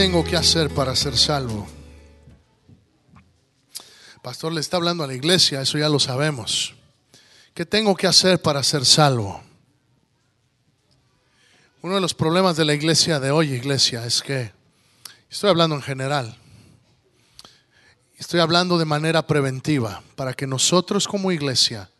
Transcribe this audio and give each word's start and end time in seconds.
tengo 0.00 0.24
que 0.24 0.34
hacer 0.34 0.70
para 0.70 0.96
ser 0.96 1.14
salvo? 1.14 1.68
Pastor 4.22 4.50
le 4.50 4.62
está 4.62 4.78
hablando 4.78 5.04
a 5.04 5.06
la 5.06 5.12
iglesia, 5.12 5.60
eso 5.60 5.76
ya 5.76 5.90
lo 5.90 6.00
sabemos. 6.00 6.74
¿Qué 7.52 7.66
tengo 7.66 7.94
que 7.94 8.06
hacer 8.06 8.40
para 8.40 8.62
ser 8.62 8.86
salvo? 8.86 9.42
Uno 11.82 11.96
de 11.96 12.00
los 12.00 12.14
problemas 12.14 12.56
de 12.56 12.64
la 12.64 12.72
iglesia 12.72 13.20
de 13.20 13.30
hoy, 13.30 13.52
iglesia, 13.52 14.06
es 14.06 14.22
que, 14.22 14.52
estoy 15.28 15.50
hablando 15.50 15.76
en 15.76 15.82
general, 15.82 16.34
estoy 18.16 18.40
hablando 18.40 18.78
de 18.78 18.86
manera 18.86 19.26
preventiva, 19.26 20.02
para 20.16 20.32
que 20.32 20.46
nosotros 20.46 21.06
como 21.06 21.30
iglesia 21.30 21.90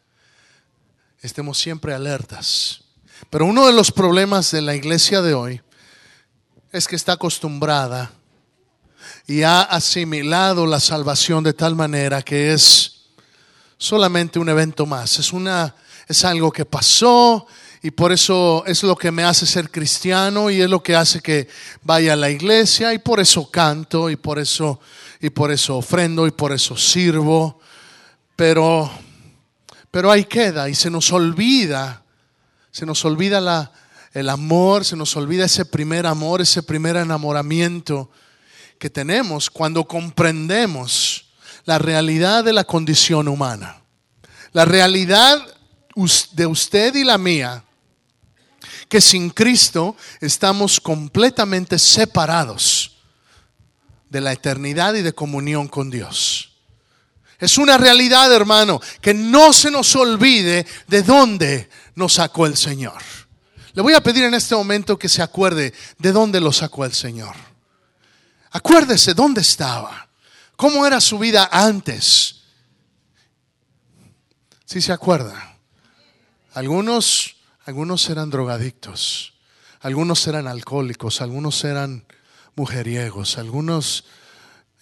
estemos 1.20 1.58
siempre 1.58 1.92
alertas. 1.92 2.80
Pero 3.28 3.44
uno 3.44 3.66
de 3.66 3.74
los 3.74 3.92
problemas 3.92 4.50
de 4.52 4.62
la 4.62 4.74
iglesia 4.74 5.20
de 5.20 5.34
hoy 5.34 5.60
es 6.72 6.86
que 6.86 6.96
está 6.96 7.12
acostumbrada 7.12 8.10
y 9.26 9.42
ha 9.42 9.62
asimilado 9.62 10.66
la 10.66 10.80
salvación 10.80 11.42
de 11.42 11.52
tal 11.52 11.74
manera 11.74 12.22
que 12.22 12.52
es 12.52 13.06
solamente 13.76 14.38
un 14.38 14.48
evento 14.48 14.86
más, 14.86 15.18
es 15.18 15.32
una 15.32 15.74
es 16.06 16.24
algo 16.24 16.50
que 16.50 16.64
pasó 16.64 17.46
y 17.82 17.90
por 17.92 18.12
eso 18.12 18.64
es 18.66 18.82
lo 18.82 18.96
que 18.96 19.10
me 19.10 19.24
hace 19.24 19.46
ser 19.46 19.70
cristiano 19.70 20.50
y 20.50 20.60
es 20.60 20.68
lo 20.68 20.82
que 20.82 20.96
hace 20.96 21.20
que 21.20 21.48
vaya 21.82 22.12
a 22.12 22.16
la 22.16 22.30
iglesia 22.30 22.92
y 22.92 22.98
por 22.98 23.20
eso 23.20 23.50
canto 23.50 24.10
y 24.10 24.16
por 24.16 24.38
eso 24.38 24.80
y 25.20 25.30
por 25.30 25.50
eso 25.50 25.76
ofrendo 25.76 26.26
y 26.26 26.30
por 26.30 26.52
eso 26.52 26.76
sirvo, 26.76 27.60
pero 28.36 28.90
pero 29.90 30.10
ahí 30.10 30.24
queda 30.24 30.68
y 30.68 30.74
se 30.74 30.90
nos 30.90 31.12
olvida 31.12 32.02
se 32.70 32.86
nos 32.86 33.04
olvida 33.04 33.40
la, 33.40 33.72
el 34.12 34.28
amor, 34.28 34.84
se 34.84 34.96
nos 34.96 35.16
olvida 35.16 35.44
ese 35.44 35.64
primer 35.64 36.06
amor, 36.06 36.40
ese 36.40 36.62
primer 36.62 36.96
enamoramiento 36.96 38.10
que 38.78 38.90
tenemos 38.90 39.50
cuando 39.50 39.84
comprendemos 39.84 41.26
la 41.64 41.78
realidad 41.78 42.42
de 42.42 42.52
la 42.52 42.64
condición 42.64 43.28
humana. 43.28 43.82
La 44.52 44.64
realidad 44.64 45.46
de 46.32 46.46
usted 46.46 46.94
y 46.94 47.04
la 47.04 47.18
mía, 47.18 47.62
que 48.88 49.00
sin 49.00 49.30
Cristo 49.30 49.96
estamos 50.20 50.80
completamente 50.80 51.78
separados 51.78 52.96
de 54.08 54.20
la 54.20 54.32
eternidad 54.32 54.94
y 54.94 55.02
de 55.02 55.12
comunión 55.12 55.68
con 55.68 55.90
Dios. 55.90 56.56
Es 57.38 57.58
una 57.58 57.78
realidad, 57.78 58.32
hermano, 58.32 58.80
que 59.00 59.14
no 59.14 59.52
se 59.52 59.70
nos 59.70 59.94
olvide 59.94 60.66
de 60.88 61.02
dónde 61.02 61.70
nos 61.94 62.14
sacó 62.14 62.46
el 62.46 62.56
Señor. 62.56 63.00
Le 63.80 63.82
voy 63.82 63.94
a 63.94 64.02
pedir 64.02 64.24
en 64.24 64.34
este 64.34 64.54
momento 64.54 64.98
que 64.98 65.08
se 65.08 65.22
acuerde 65.22 65.72
de 65.96 66.12
dónde 66.12 66.38
lo 66.38 66.52
sacó 66.52 66.84
el 66.84 66.92
Señor. 66.92 67.34
Acuérdese 68.50 69.14
dónde 69.14 69.40
estaba, 69.40 70.06
cómo 70.54 70.84
era 70.84 71.00
su 71.00 71.18
vida 71.18 71.48
antes. 71.50 72.42
Si 74.66 74.82
se 74.82 74.92
acuerda, 74.92 75.56
algunos, 76.52 77.36
algunos 77.64 78.06
eran 78.10 78.28
drogadictos, 78.28 79.32
algunos 79.80 80.26
eran 80.26 80.46
alcohólicos, 80.46 81.22
algunos 81.22 81.64
eran 81.64 82.04
mujeriegos, 82.56 83.38
algunos 83.38 84.04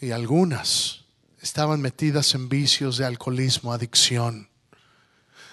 y 0.01 0.11
algunas 0.11 1.05
estaban 1.41 1.81
metidas 1.81 2.35
en 2.35 2.49
vicios 2.49 2.97
de 2.97 3.05
alcoholismo, 3.05 3.73
adicción. 3.73 4.51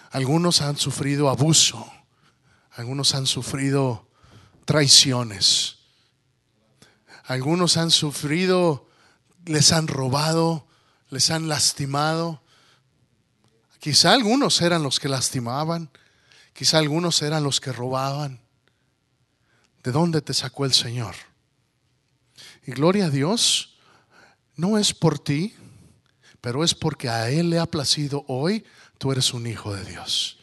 Algunos 0.10 0.62
han 0.62 0.78
sufrido 0.78 1.30
abuso, 1.30 1.88
algunos 2.76 3.16
han 3.16 3.26
sufrido 3.26 4.08
traiciones. 4.66 5.78
Algunos 7.24 7.78
han 7.78 7.90
sufrido, 7.90 8.90
les 9.46 9.72
han 9.72 9.88
robado, 9.88 10.68
les 11.10 11.32
han 11.32 11.48
lastimado. 11.48 12.42
Quizá 13.80 14.12
algunos 14.12 14.62
eran 14.62 14.84
los 14.84 15.00
que 15.00 15.08
lastimaban, 15.08 15.90
quizá 16.54 16.80
algunos 16.80 17.22
eran 17.22 17.44
los 17.44 17.62
que 17.62 17.72
robaban. 17.72 18.42
¿De 19.84 19.92
dónde 19.92 20.22
te 20.22 20.34
sacó 20.34 20.66
el 20.66 20.74
Señor? 20.74 21.16
Y 22.66 22.72
gloria 22.72 23.06
a 23.06 23.10
Dios, 23.10 23.78
no 24.56 24.78
es 24.78 24.94
por 24.94 25.18
ti, 25.20 25.56
pero 26.42 26.64
es 26.64 26.76
porque 26.76 27.08
a 27.08 27.30
Él 27.30 27.52
le 27.52 27.60
ha 27.60 27.68
placido 27.68 28.26
hoy, 28.28 28.66
tú 28.98 29.12
eres 29.12 29.34
un 29.34 29.48
hijo 29.48 29.74
de 29.74 29.86
Dios. 29.86 30.40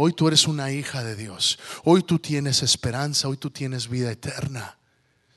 Hoy 0.00 0.12
tú 0.12 0.28
eres 0.28 0.46
una 0.46 0.70
hija 0.70 1.02
de 1.02 1.16
Dios. 1.16 1.58
Hoy 1.82 2.04
tú 2.04 2.20
tienes 2.20 2.62
esperanza, 2.62 3.26
hoy 3.26 3.36
tú 3.36 3.50
tienes 3.50 3.88
vida 3.88 4.12
eterna. 4.12 4.76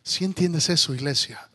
Si 0.04 0.24
entiendes 0.24 0.70
eso, 0.70 0.94
iglesia? 0.94 1.50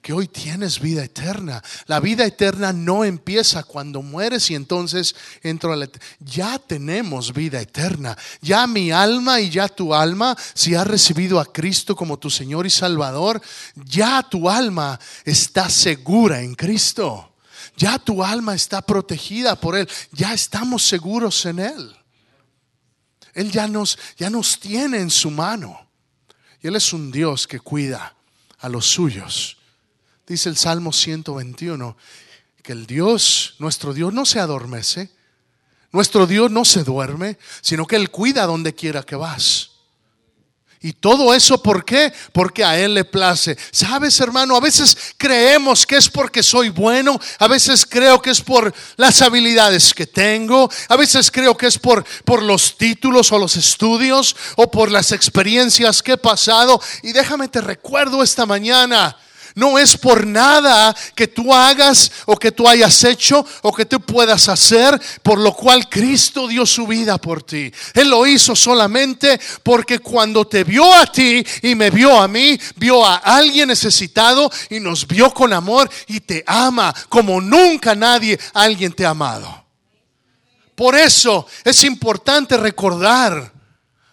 Que 0.00 0.14
hoy 0.14 0.26
tienes 0.26 0.80
vida 0.80 1.04
eterna. 1.04 1.62
La 1.84 2.00
vida 2.00 2.24
eterna 2.24 2.72
no 2.72 3.04
empieza 3.04 3.62
cuando 3.62 4.00
mueres 4.00 4.50
y 4.50 4.54
entonces 4.54 5.14
entro 5.42 5.74
a 5.74 5.76
la 5.76 5.86
Ya 6.18 6.58
tenemos 6.58 7.34
vida 7.34 7.60
eterna. 7.60 8.16
Ya 8.40 8.66
mi 8.66 8.90
alma 8.90 9.38
y 9.42 9.50
ya 9.50 9.68
tu 9.68 9.94
alma, 9.94 10.34
si 10.54 10.74
has 10.74 10.86
recibido 10.86 11.40
a 11.40 11.52
Cristo 11.52 11.94
como 11.94 12.18
tu 12.18 12.30
Señor 12.30 12.66
y 12.66 12.70
Salvador, 12.70 13.42
ya 13.84 14.22
tu 14.22 14.48
alma 14.48 14.98
está 15.26 15.68
segura 15.68 16.40
en 16.40 16.54
Cristo. 16.54 17.34
Ya 17.76 17.98
tu 17.98 18.24
alma 18.24 18.54
está 18.54 18.80
protegida 18.80 19.60
por 19.60 19.76
Él. 19.76 19.86
Ya 20.12 20.32
estamos 20.32 20.84
seguros 20.84 21.44
en 21.44 21.58
Él. 21.58 21.99
Él 23.34 23.50
ya 23.50 23.66
nos, 23.68 23.98
ya 24.16 24.30
nos 24.30 24.58
tiene 24.58 24.98
en 24.98 25.10
su 25.10 25.30
mano. 25.30 25.88
Y 26.62 26.68
Él 26.68 26.76
es 26.76 26.92
un 26.92 27.10
Dios 27.10 27.46
que 27.46 27.60
cuida 27.60 28.14
a 28.58 28.68
los 28.68 28.86
suyos. 28.86 29.56
Dice 30.26 30.48
el 30.48 30.56
Salmo 30.56 30.92
121 30.92 31.96
que 32.62 32.72
el 32.72 32.86
Dios, 32.86 33.56
nuestro 33.58 33.94
Dios 33.94 34.12
no 34.12 34.26
se 34.26 34.38
adormece, 34.38 35.10
nuestro 35.92 36.26
Dios 36.26 36.50
no 36.50 36.64
se 36.64 36.84
duerme, 36.84 37.38
sino 37.60 37.86
que 37.86 37.96
Él 37.96 38.10
cuida 38.10 38.46
donde 38.46 38.74
quiera 38.74 39.02
que 39.02 39.16
vas. 39.16 39.69
Y 40.82 40.94
todo 40.94 41.34
eso, 41.34 41.62
¿por 41.62 41.84
qué? 41.84 42.10
Porque 42.32 42.64
a 42.64 42.78
Él 42.78 42.94
le 42.94 43.04
place. 43.04 43.54
Sabes, 43.70 44.18
hermano, 44.18 44.56
a 44.56 44.60
veces 44.60 44.96
creemos 45.18 45.84
que 45.84 45.98
es 45.98 46.08
porque 46.08 46.42
soy 46.42 46.70
bueno, 46.70 47.20
a 47.38 47.48
veces 47.48 47.84
creo 47.84 48.22
que 48.22 48.30
es 48.30 48.40
por 48.40 48.72
las 48.96 49.20
habilidades 49.20 49.92
que 49.92 50.06
tengo, 50.06 50.70
a 50.88 50.96
veces 50.96 51.30
creo 51.30 51.54
que 51.54 51.66
es 51.66 51.78
por, 51.78 52.02
por 52.24 52.42
los 52.42 52.78
títulos 52.78 53.30
o 53.30 53.38
los 53.38 53.56
estudios 53.56 54.34
o 54.56 54.70
por 54.70 54.90
las 54.90 55.12
experiencias 55.12 56.02
que 56.02 56.12
he 56.12 56.16
pasado. 56.16 56.80
Y 57.02 57.12
déjame 57.12 57.48
te 57.48 57.60
recuerdo 57.60 58.22
esta 58.22 58.46
mañana. 58.46 59.18
No 59.60 59.78
es 59.78 59.98
por 59.98 60.26
nada 60.26 60.96
que 61.14 61.28
tú 61.28 61.52
hagas 61.52 62.10
o 62.24 62.34
que 62.34 62.50
tú 62.50 62.66
hayas 62.66 63.04
hecho 63.04 63.44
o 63.60 63.74
que 63.74 63.84
tú 63.84 64.00
puedas 64.00 64.48
hacer, 64.48 64.98
por 65.22 65.38
lo 65.38 65.52
cual 65.52 65.86
Cristo 65.86 66.48
dio 66.48 66.64
su 66.64 66.86
vida 66.86 67.18
por 67.18 67.42
ti. 67.42 67.70
Él 67.92 68.08
lo 68.08 68.26
hizo 68.26 68.56
solamente 68.56 69.38
porque 69.62 69.98
cuando 69.98 70.46
te 70.46 70.64
vio 70.64 70.94
a 70.94 71.04
ti 71.04 71.44
y 71.60 71.74
me 71.74 71.90
vio 71.90 72.18
a 72.18 72.26
mí, 72.26 72.58
vio 72.76 73.04
a 73.04 73.16
alguien 73.16 73.68
necesitado 73.68 74.50
y 74.70 74.80
nos 74.80 75.06
vio 75.06 75.30
con 75.34 75.52
amor 75.52 75.90
y 76.06 76.20
te 76.20 76.42
ama 76.46 76.94
como 77.10 77.38
nunca 77.38 77.94
nadie 77.94 78.40
alguien 78.54 78.94
te 78.94 79.04
ha 79.04 79.10
amado. 79.10 79.66
Por 80.74 80.96
eso 80.96 81.46
es 81.64 81.84
importante 81.84 82.56
recordar 82.56 83.52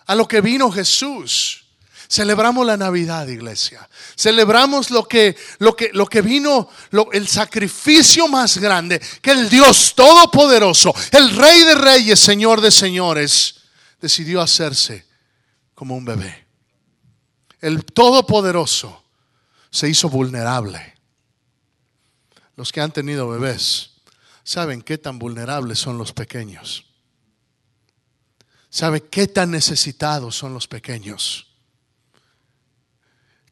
a 0.06 0.14
lo 0.14 0.28
que 0.28 0.42
vino 0.42 0.70
Jesús. 0.70 1.67
Celebramos 2.10 2.66
la 2.66 2.78
Navidad, 2.78 3.28
iglesia. 3.28 3.88
Celebramos 4.16 4.92
lo 4.92 5.06
que, 5.06 5.36
lo 5.60 5.76
que, 5.76 5.90
lo 5.94 6.06
que 6.06 6.22
vino, 6.22 6.70
el 7.12 7.28
sacrificio 7.28 8.28
más 8.30 8.58
grande 8.58 9.02
que 9.22 9.32
el 9.32 9.50
Dios 9.50 9.94
Todopoderoso, 9.94 10.96
el 11.12 11.36
Rey 11.36 11.64
de 11.66 11.76
Reyes, 11.76 12.20
Señor 12.20 12.62
de 12.62 12.72
Señores, 12.72 13.56
decidió 14.00 14.42
hacerse 14.42 15.06
como 15.76 15.98
un 15.98 16.06
bebé. 16.06 16.48
El 17.60 17.84
Todopoderoso 17.84 19.04
se 19.70 19.90
hizo 19.90 20.10
vulnerable. 20.10 20.96
Los 22.56 22.72
que 22.72 22.80
han 22.80 22.92
tenido 22.92 23.28
bebés 23.28 23.92
saben 24.44 24.82
qué 24.82 24.98
tan 24.98 25.20
vulnerables 25.20 25.78
son 25.78 25.98
los 25.98 26.14
pequeños. 26.14 26.86
Saben 28.70 29.06
qué 29.12 29.28
tan 29.28 29.52
necesitados 29.52 30.36
son 30.36 30.54
los 30.54 30.68
pequeños 30.68 31.47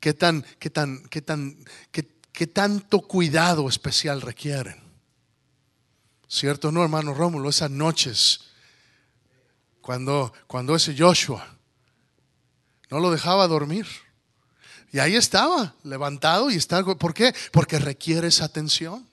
qué 0.05 0.13
tan, 0.13 0.45
qué 0.59 0.69
tan, 0.69 1.01
qué 1.09 1.19
tan, 1.23 1.65
qué, 1.91 2.45
tanto 2.45 3.01
cuidado 3.01 3.67
especial 3.67 4.21
requieren. 4.21 4.79
¿Cierto? 6.27 6.71
No, 6.71 6.83
hermano 6.83 7.15
Rómulo, 7.15 7.49
esas 7.49 7.71
noches, 7.71 8.41
cuando, 9.81 10.31
cuando 10.45 10.75
ese 10.75 10.95
Joshua 10.95 11.57
no 12.91 12.99
lo 12.99 13.09
dejaba 13.09 13.47
dormir. 13.47 13.87
Y 14.91 14.99
ahí 14.99 15.15
estaba, 15.15 15.73
levantado 15.83 16.51
y 16.51 16.55
está. 16.55 16.83
¿Por 16.83 17.15
qué? 17.15 17.33
Porque 17.51 17.79
requiere 17.79 18.27
esa 18.27 18.45
atención. 18.45 19.09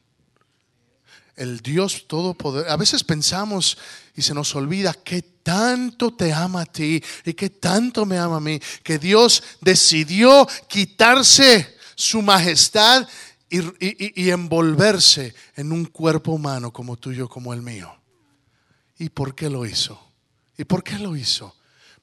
El 1.37 1.61
Dios 1.61 2.06
Todopoderoso. 2.06 2.73
A 2.73 2.76
veces 2.76 3.05
pensamos 3.05 3.79
y 4.14 4.23
se 4.23 4.34
nos 4.34 4.55
olvida 4.55 4.93
que 4.93 5.23
tanto 5.23 6.14
te 6.14 6.32
ama 6.32 6.62
a 6.62 6.67
ti 6.67 7.02
y 7.25 7.34
que 7.34 7.50
tanto 7.50 8.06
me 8.06 8.19
ama 8.19 8.37
a 8.37 8.40
mí, 8.40 8.61
que 8.82 8.99
Dios 8.99 9.43
decidió 9.61 10.46
quitarse 10.69 11.76
su 11.94 12.23
majestad 12.23 13.06
y, 13.49 14.31
envolverse 14.31 15.34
en 15.56 15.73
un 15.73 15.84
cuerpo 15.84 16.32
humano 16.32 16.73
como 16.73 16.96
tuyo, 16.96 17.29
como 17.29 17.52
el 17.52 17.61
mío. 17.61 17.94
¿Y 18.99 19.11
por 19.11 19.34
qué 19.34 19.50
lo 19.50 19.67
hizo? 19.67 20.00
¿Y 20.56 20.64
por 20.64 20.82
qué 20.82 20.99
lo 20.99 21.17
hizo? 21.17 21.55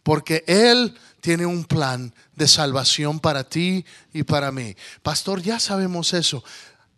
Porque 0.04 0.44
Él 0.48 0.96
tiene 1.22 1.46
un 1.46 1.66
plan 1.66 2.14
de 2.36 2.48
salvación 2.48 3.20
para 3.20 3.44
ti 3.44 3.84
y 4.14 4.24
para 4.24 4.52
mí. 4.52 4.76
Pastor, 5.02 5.42
ya 5.42 5.60
sabemos 5.60 6.14
eso. 6.14 6.44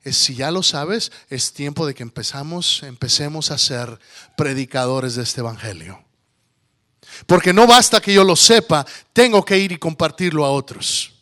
Si 0.03 0.35
ya 0.35 0.49
lo 0.49 0.63
sabes, 0.63 1.11
es 1.29 1.53
tiempo 1.53 1.85
de 1.85 1.93
que 1.93 2.03
empezamos, 2.03 2.81
empecemos 2.83 3.51
a 3.51 3.57
ser 3.57 3.99
predicadores 4.35 5.15
de 5.15 5.23
este 5.23 5.41
Evangelio. 5.41 6.03
Porque 7.27 7.53
no 7.53 7.67
basta 7.67 8.01
que 8.01 8.13
yo 8.13 8.23
lo 8.23 8.35
sepa, 8.35 8.85
tengo 9.13 9.45
que 9.45 9.57
ir 9.57 9.71
y 9.71 9.77
compartirlo 9.77 10.45
a 10.45 10.51
otros. 10.51 11.13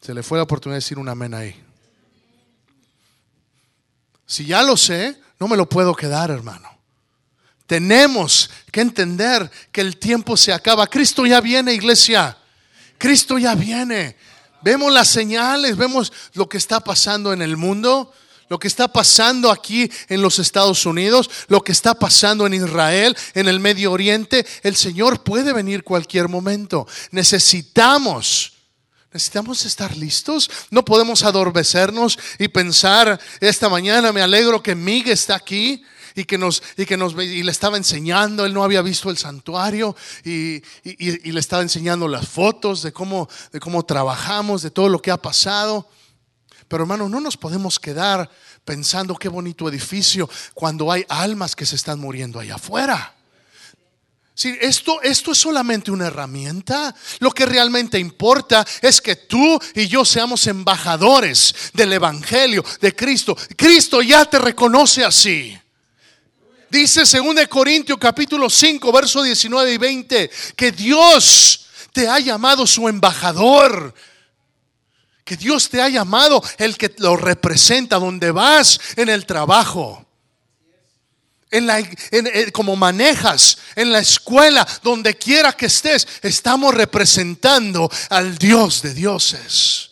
Se 0.00 0.12
le 0.12 0.22
fue 0.22 0.38
la 0.38 0.44
oportunidad 0.44 0.76
de 0.76 0.84
decir 0.84 0.98
un 0.98 1.08
amén 1.08 1.34
ahí. 1.34 1.62
Si 4.26 4.44
ya 4.44 4.62
lo 4.62 4.76
sé, 4.76 5.16
no 5.38 5.46
me 5.46 5.56
lo 5.56 5.68
puedo 5.68 5.94
quedar, 5.94 6.30
hermano. 6.30 6.68
Tenemos 7.66 8.50
que 8.70 8.80
entender 8.80 9.50
que 9.72 9.80
el 9.80 9.96
tiempo 9.96 10.36
se 10.36 10.52
acaba. 10.52 10.86
Cristo 10.86 11.24
ya 11.24 11.40
viene, 11.40 11.72
iglesia. 11.72 12.36
Cristo 12.98 13.38
ya 13.38 13.54
viene. 13.54 14.16
Vemos 14.64 14.90
las 14.90 15.08
señales, 15.08 15.76
vemos 15.76 16.10
lo 16.32 16.48
que 16.48 16.56
está 16.56 16.80
pasando 16.80 17.34
en 17.34 17.42
el 17.42 17.58
mundo, 17.58 18.10
lo 18.48 18.58
que 18.58 18.66
está 18.66 18.88
pasando 18.88 19.50
aquí 19.50 19.90
en 20.08 20.22
los 20.22 20.38
Estados 20.38 20.86
Unidos, 20.86 21.30
lo 21.48 21.62
que 21.62 21.72
está 21.72 21.94
pasando 21.94 22.46
en 22.46 22.54
Israel, 22.54 23.14
en 23.34 23.46
el 23.46 23.60
Medio 23.60 23.92
Oriente. 23.92 24.46
El 24.62 24.74
Señor 24.74 25.22
puede 25.22 25.52
venir 25.52 25.84
cualquier 25.84 26.28
momento. 26.28 26.86
Necesitamos 27.10 28.52
Necesitamos 29.12 29.64
estar 29.64 29.96
listos. 29.96 30.50
No 30.70 30.84
podemos 30.84 31.22
adormecernos 31.22 32.18
y 32.36 32.48
pensar, 32.48 33.20
esta 33.38 33.68
mañana 33.68 34.10
me 34.12 34.22
alegro 34.22 34.60
que 34.60 34.74
Miguel 34.74 35.12
está 35.12 35.36
aquí 35.36 35.84
y 36.14 36.24
que 36.24 36.38
nos 36.38 36.62
y 36.76 36.86
que 36.86 36.96
nos 36.96 37.14
y 37.14 37.42
le 37.42 37.50
estaba 37.50 37.76
enseñando, 37.76 38.44
él 38.44 38.54
no 38.54 38.64
había 38.64 38.82
visto 38.82 39.10
el 39.10 39.18
santuario 39.18 39.96
y, 40.24 40.62
y, 40.84 41.32
le 41.32 41.40
estaba 41.40 41.62
enseñando 41.62 42.08
las 42.08 42.28
fotos 42.28 42.82
de 42.82 42.92
cómo, 42.92 43.28
de 43.52 43.60
cómo 43.60 43.84
trabajamos, 43.84 44.62
de 44.62 44.70
todo 44.70 44.88
lo 44.88 45.00
que 45.00 45.10
ha 45.10 45.20
pasado. 45.20 45.88
Pero 46.68 46.84
hermano, 46.84 47.08
no 47.08 47.20
nos 47.20 47.36
podemos 47.36 47.78
quedar 47.78 48.30
pensando 48.64 49.16
qué 49.16 49.28
bonito 49.28 49.68
edificio 49.68 50.28
cuando 50.54 50.90
hay 50.90 51.04
almas 51.08 51.54
que 51.54 51.66
se 51.66 51.76
están 51.76 52.00
muriendo 52.00 52.40
allá 52.40 52.54
afuera 52.54 53.14
esto, 54.36 55.00
esto 55.02 55.32
es 55.32 55.38
solamente 55.38 55.90
una 55.90 56.08
herramienta. 56.08 56.94
Lo 57.20 57.30
que 57.30 57.46
realmente 57.46 57.98
importa 57.98 58.66
es 58.82 59.00
que 59.00 59.16
tú 59.16 59.58
y 59.74 59.86
yo 59.86 60.04
seamos 60.04 60.46
embajadores 60.46 61.54
del 61.72 61.92
Evangelio 61.92 62.64
de 62.80 62.94
Cristo. 62.94 63.36
Cristo 63.56 64.02
ya 64.02 64.24
te 64.24 64.38
reconoce 64.38 65.04
así. 65.04 65.56
Dice 66.74 67.04
2 67.04 67.46
Corintios 67.48 67.96
capítulo 68.00 68.50
5, 68.50 68.90
verso 68.90 69.22
19 69.22 69.74
y 69.74 69.78
20, 69.78 70.30
que 70.56 70.72
Dios 70.72 71.66
te 71.92 72.08
ha 72.08 72.18
llamado 72.18 72.66
su 72.66 72.88
embajador. 72.88 73.94
Que 75.22 75.36
Dios 75.36 75.68
te 75.68 75.80
ha 75.80 75.88
llamado 75.88 76.42
el 76.58 76.76
que 76.76 76.92
lo 76.98 77.16
representa 77.16 78.00
donde 78.00 78.32
vas 78.32 78.80
en 78.96 79.08
el 79.08 79.24
trabajo 79.24 80.04
en 81.52 81.68
la, 81.68 81.80
como 82.52 82.74
manejas, 82.74 83.58
en 83.76 83.92
la 83.92 84.00
escuela, 84.00 84.66
donde 84.82 85.14
quiera 85.14 85.52
que 85.52 85.66
estés, 85.66 86.08
estamos 86.22 86.74
representando 86.74 87.88
al 88.10 88.36
Dios 88.36 88.82
de 88.82 88.94
dioses. 88.94 89.90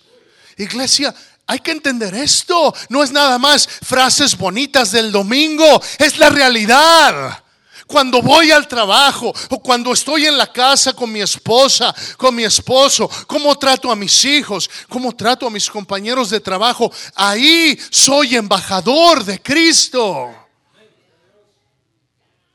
Iglesia, 0.56 1.14
hay 1.52 1.60
que 1.60 1.70
entender 1.70 2.14
esto. 2.14 2.74
No 2.88 3.02
es 3.02 3.12
nada 3.12 3.38
más 3.38 3.68
frases 3.82 4.36
bonitas 4.38 4.90
del 4.90 5.12
domingo, 5.12 5.82
es 5.98 6.18
la 6.18 6.30
realidad. 6.30 7.44
Cuando 7.86 8.22
voy 8.22 8.50
al 8.50 8.66
trabajo 8.66 9.34
o 9.50 9.62
cuando 9.62 9.92
estoy 9.92 10.24
en 10.24 10.38
la 10.38 10.50
casa 10.50 10.94
con 10.94 11.12
mi 11.12 11.20
esposa, 11.20 11.94
con 12.16 12.34
mi 12.34 12.44
esposo, 12.44 13.10
cómo 13.26 13.58
trato 13.58 13.90
a 13.90 13.96
mis 13.96 14.24
hijos, 14.24 14.70
cómo 14.88 15.14
trato 15.14 15.46
a 15.46 15.50
mis 15.50 15.68
compañeros 15.68 16.30
de 16.30 16.40
trabajo, 16.40 16.90
ahí 17.14 17.78
soy 17.90 18.36
embajador 18.36 19.22
de 19.24 19.42
Cristo 19.42 20.34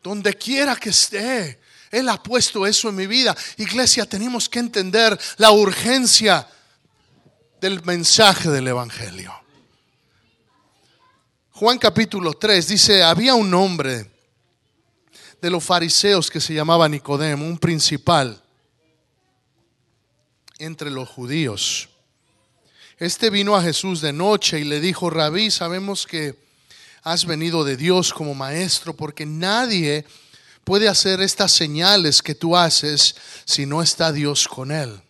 donde 0.02 0.34
quiera 0.34 0.76
que 0.76 0.90
esté. 0.90 1.60
Él 1.92 2.10
ha 2.10 2.22
puesto 2.22 2.66
eso 2.66 2.90
en 2.90 2.96
mi 2.96 3.06
vida. 3.06 3.36
Iglesia, 3.58 4.06
tenemos 4.06 4.50
que 4.50 4.60
entender 4.60 5.18
la 5.38 5.52
urgencia 5.52 6.48
del 7.60 7.84
mensaje 7.84 8.50
del 8.50 8.68
Evangelio. 8.68 9.34
Juan 11.52 11.80
capítulo 11.80 12.34
3 12.34 12.68
dice, 12.68 13.04
había 13.04 13.34
un 13.34 13.52
hombre 13.54 14.12
de 15.42 15.50
los 15.50 15.64
fariseos 15.64 16.30
que 16.30 16.40
se 16.40 16.54
llamaba 16.54 16.88
Nicodemo, 16.88 17.46
un 17.46 17.58
principal 17.58 18.42
entre 20.60 20.92
los 20.92 21.10
judíos. 21.10 21.90
Este 23.00 23.30
vino 23.30 23.56
a 23.56 23.62
Jesús 23.62 24.02
de 24.02 24.14
noche 24.14 24.60
y 24.60 24.64
le 24.64 24.80
dijo, 24.80 25.10
rabí, 25.10 25.50
sabemos 25.52 26.06
que 26.06 26.36
has 27.04 27.26
venido 27.26 27.64
de 27.64 27.78
Dios 27.78 28.14
como 28.14 28.36
maestro, 28.36 28.96
porque 28.96 29.26
nadie 29.26 30.06
puede 30.64 30.88
hacer 30.88 31.22
estas 31.22 31.52
señales 31.52 32.22
que 32.22 32.36
tú 32.36 32.58
haces 32.58 33.16
si 33.46 33.66
no 33.66 33.82
está 33.82 34.12
Dios 34.12 34.48
con 34.48 34.72
él. 34.72 35.02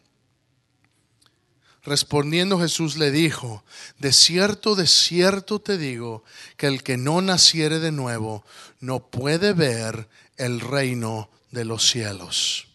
Respondiendo 1.87 2.59
Jesús 2.59 2.97
le 2.97 3.11
dijo, 3.11 3.63
de 3.97 4.11
cierto, 4.11 4.75
de 4.75 4.87
cierto 4.87 5.59
te 5.59 5.77
digo, 5.77 6.25
que 6.57 6.67
el 6.67 6.83
que 6.83 6.97
no 6.97 7.21
naciere 7.21 7.79
de 7.79 7.93
nuevo 7.93 8.43
no 8.81 9.07
puede 9.07 9.53
ver 9.53 10.09
el 10.35 10.59
reino 10.59 11.29
de 11.49 11.63
los 11.63 11.89
cielos. 11.89 12.67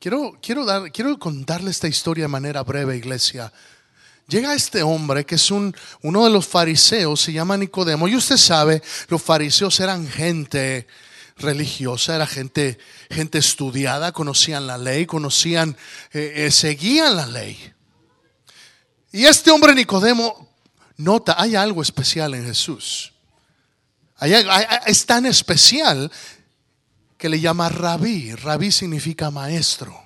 Quiero, 0.00 0.36
quiero, 0.42 0.66
quiero 0.92 1.16
contarle 1.20 1.70
esta 1.70 1.86
historia 1.86 2.24
de 2.24 2.28
manera 2.28 2.64
breve, 2.64 2.96
iglesia. 2.96 3.52
Llega 4.26 4.54
este 4.54 4.82
hombre 4.82 5.24
que 5.24 5.36
es 5.36 5.52
un, 5.52 5.72
uno 6.02 6.24
de 6.24 6.30
los 6.30 6.48
fariseos, 6.48 7.20
se 7.20 7.32
llama 7.32 7.56
Nicodemo, 7.56 8.08
y 8.08 8.16
usted 8.16 8.38
sabe, 8.38 8.82
los 9.06 9.22
fariseos 9.22 9.78
eran 9.78 10.08
gente 10.08 10.88
religiosa, 11.36 12.16
era 12.16 12.26
gente, 12.26 12.76
gente 13.08 13.38
estudiada, 13.38 14.10
conocían 14.10 14.66
la 14.66 14.78
ley, 14.78 15.06
conocían, 15.06 15.76
eh, 16.12 16.32
eh, 16.34 16.50
seguían 16.50 17.14
la 17.14 17.26
ley. 17.26 17.75
Y 19.16 19.24
este 19.24 19.50
hombre 19.50 19.74
Nicodemo 19.74 20.46
nota, 20.98 21.36
hay 21.38 21.56
algo 21.56 21.80
especial 21.80 22.34
en 22.34 22.44
Jesús. 22.44 23.14
es 24.84 25.06
tan 25.06 25.24
especial 25.24 26.12
que 27.16 27.30
le 27.30 27.40
llama 27.40 27.70
rabí. 27.70 28.34
Rabí 28.34 28.70
significa 28.70 29.30
maestro. 29.30 29.98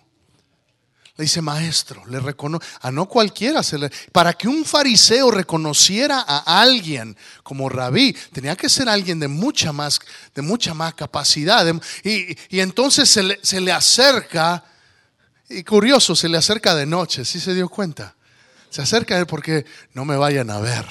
Le 1.16 1.24
dice 1.24 1.42
maestro, 1.42 2.06
le 2.06 2.20
reconoce, 2.20 2.64
a 2.82 2.92
no 2.92 3.08
cualquiera 3.08 3.64
se 3.64 3.78
le, 3.78 3.90
para 4.12 4.32
que 4.34 4.46
un 4.46 4.64
fariseo 4.64 5.32
reconociera 5.32 6.20
a 6.20 6.62
alguien 6.62 7.16
como 7.42 7.68
rabí, 7.68 8.16
tenía 8.32 8.54
que 8.54 8.68
ser 8.68 8.88
alguien 8.88 9.18
de 9.18 9.26
mucha 9.26 9.72
más, 9.72 9.98
de 10.36 10.42
mucha 10.42 10.72
más 10.72 10.94
capacidad. 10.94 11.66
y, 12.04 12.60
entonces 12.60 13.10
se 13.10 13.24
le, 13.24 13.40
se 13.42 13.60
le, 13.60 13.72
acerca, 13.72 14.62
y 15.48 15.64
curioso, 15.64 16.14
se 16.14 16.28
le 16.28 16.38
acerca 16.38 16.76
de 16.76 16.86
noche, 16.86 17.24
¿sí 17.24 17.40
se 17.40 17.54
dio 17.54 17.68
cuenta? 17.68 18.14
Se 18.70 18.82
acerca 18.82 19.16
a 19.16 19.18
él 19.18 19.26
porque 19.26 19.66
no 19.92 20.04
me 20.04 20.16
vayan 20.16 20.50
a 20.50 20.60
ver. 20.60 20.86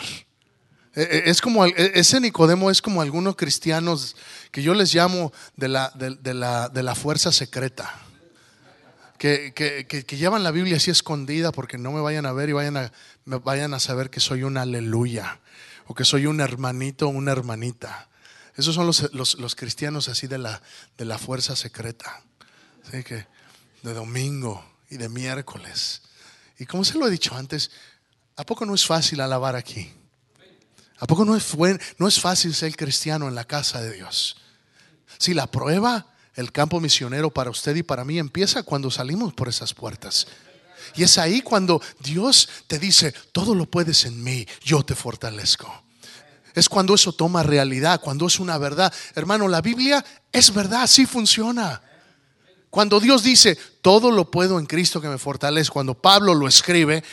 E, 0.95 1.01
e, 1.01 1.29
es 1.29 1.41
como, 1.41 1.65
e, 1.65 1.73
ese 1.95 2.19
Nicodemo 2.19 2.69
es 2.69 2.81
como 2.81 3.01
algunos 3.01 3.35
cristianos 3.35 4.15
que 4.51 4.61
yo 4.61 4.73
les 4.73 4.93
llamo 4.93 5.33
de 5.55 5.69
la, 5.69 5.91
de 5.95 6.33
la, 6.33 6.69
de 6.69 6.83
la 6.83 6.95
fuerza 6.95 7.31
secreta 7.31 8.05
que, 9.19 10.05
llevan 10.17 10.43
la 10.43 10.51
Biblia 10.51 10.77
así 10.77 10.89
escondida 10.89 11.51
porque 11.51 11.77
no 11.77 11.91
me 11.91 11.99
vayan 11.99 12.25
a 12.25 12.31
ver 12.31 12.49
y 12.49 12.53
vayan 12.53 12.77
a, 12.77 12.91
me 13.25 13.37
vayan 13.37 13.73
a 13.73 13.79
saber 13.79 14.09
que 14.09 14.21
soy 14.21 14.43
un 14.43 14.57
aleluya 14.57 15.39
o 15.87 15.93
que 15.93 16.05
soy 16.05 16.25
un 16.25 16.39
hermanito 16.39 17.07
o 17.07 17.09
una 17.09 17.33
hermanita. 17.33 18.07
Esos 18.55 18.75
son 18.75 18.87
los, 18.87 19.55
cristianos 19.55 20.07
así 20.07 20.27
de 20.27 20.37
la, 20.37 20.61
de 20.97 21.05
la 21.05 21.17
fuerza 21.17 21.55
secreta. 21.55 22.23
¿sí? 22.89 23.03
Que 23.03 23.27
de 23.83 23.93
domingo 23.93 24.63
y 24.89 24.97
de 24.97 25.09
miércoles. 25.09 26.01
Y 26.59 26.65
como 26.65 26.83
se 26.83 26.97
lo 26.97 27.07
he 27.07 27.11
dicho 27.11 27.35
antes, 27.35 27.71
¿a 28.35 28.45
poco 28.45 28.65
no 28.65 28.75
es 28.75 28.85
fácil 28.85 29.21
alabar 29.21 29.55
aquí? 29.55 29.91
¿A 30.99 31.07
poco 31.07 31.23
no 31.23 31.35
es, 31.35 31.55
no 31.97 32.07
es 32.07 32.19
fácil 32.19 32.53
ser 32.53 32.75
cristiano 32.75 33.27
en 33.29 33.35
la 33.35 33.45
casa 33.45 33.81
de 33.81 33.93
Dios? 33.93 34.35
Si 35.17 35.33
la 35.33 35.47
prueba 35.47 36.13
el 36.35 36.51
campo 36.51 36.79
misionero 36.79 37.31
para 37.31 37.49
usted 37.49 37.75
y 37.75 37.83
para 37.83 38.05
mí 38.05 38.19
empieza 38.19 38.63
cuando 38.63 38.91
salimos 38.91 39.33
por 39.33 39.49
esas 39.49 39.73
puertas. 39.73 40.27
Y 40.95 41.03
es 41.03 41.17
ahí 41.17 41.41
cuando 41.41 41.81
Dios 41.99 42.49
te 42.67 42.79
dice, 42.79 43.13
todo 43.31 43.55
lo 43.55 43.65
puedes 43.65 44.05
en 44.05 44.23
mí, 44.23 44.47
yo 44.63 44.83
te 44.83 44.95
fortalezco. 44.95 45.83
Es 46.53 46.67
cuando 46.67 46.95
eso 46.95 47.13
toma 47.13 47.43
realidad, 47.43 48.01
cuando 48.01 48.27
es 48.27 48.39
una 48.39 48.57
verdad. 48.57 48.93
Hermano, 49.15 49.47
la 49.47 49.61
Biblia 49.61 50.03
es 50.31 50.53
verdad, 50.53 50.83
así 50.83 51.05
funciona. 51.05 51.81
Cuando 52.69 52.99
Dios 52.99 53.23
dice, 53.23 53.57
todo 53.81 54.11
lo 54.11 54.29
puedo 54.29 54.59
en 54.59 54.65
Cristo 54.65 55.01
que 55.01 55.07
me 55.07 55.17
fortalece, 55.17 55.71
cuando 55.71 55.95
Pablo 55.95 56.35
lo 56.35 56.47
escribe, 56.47 57.03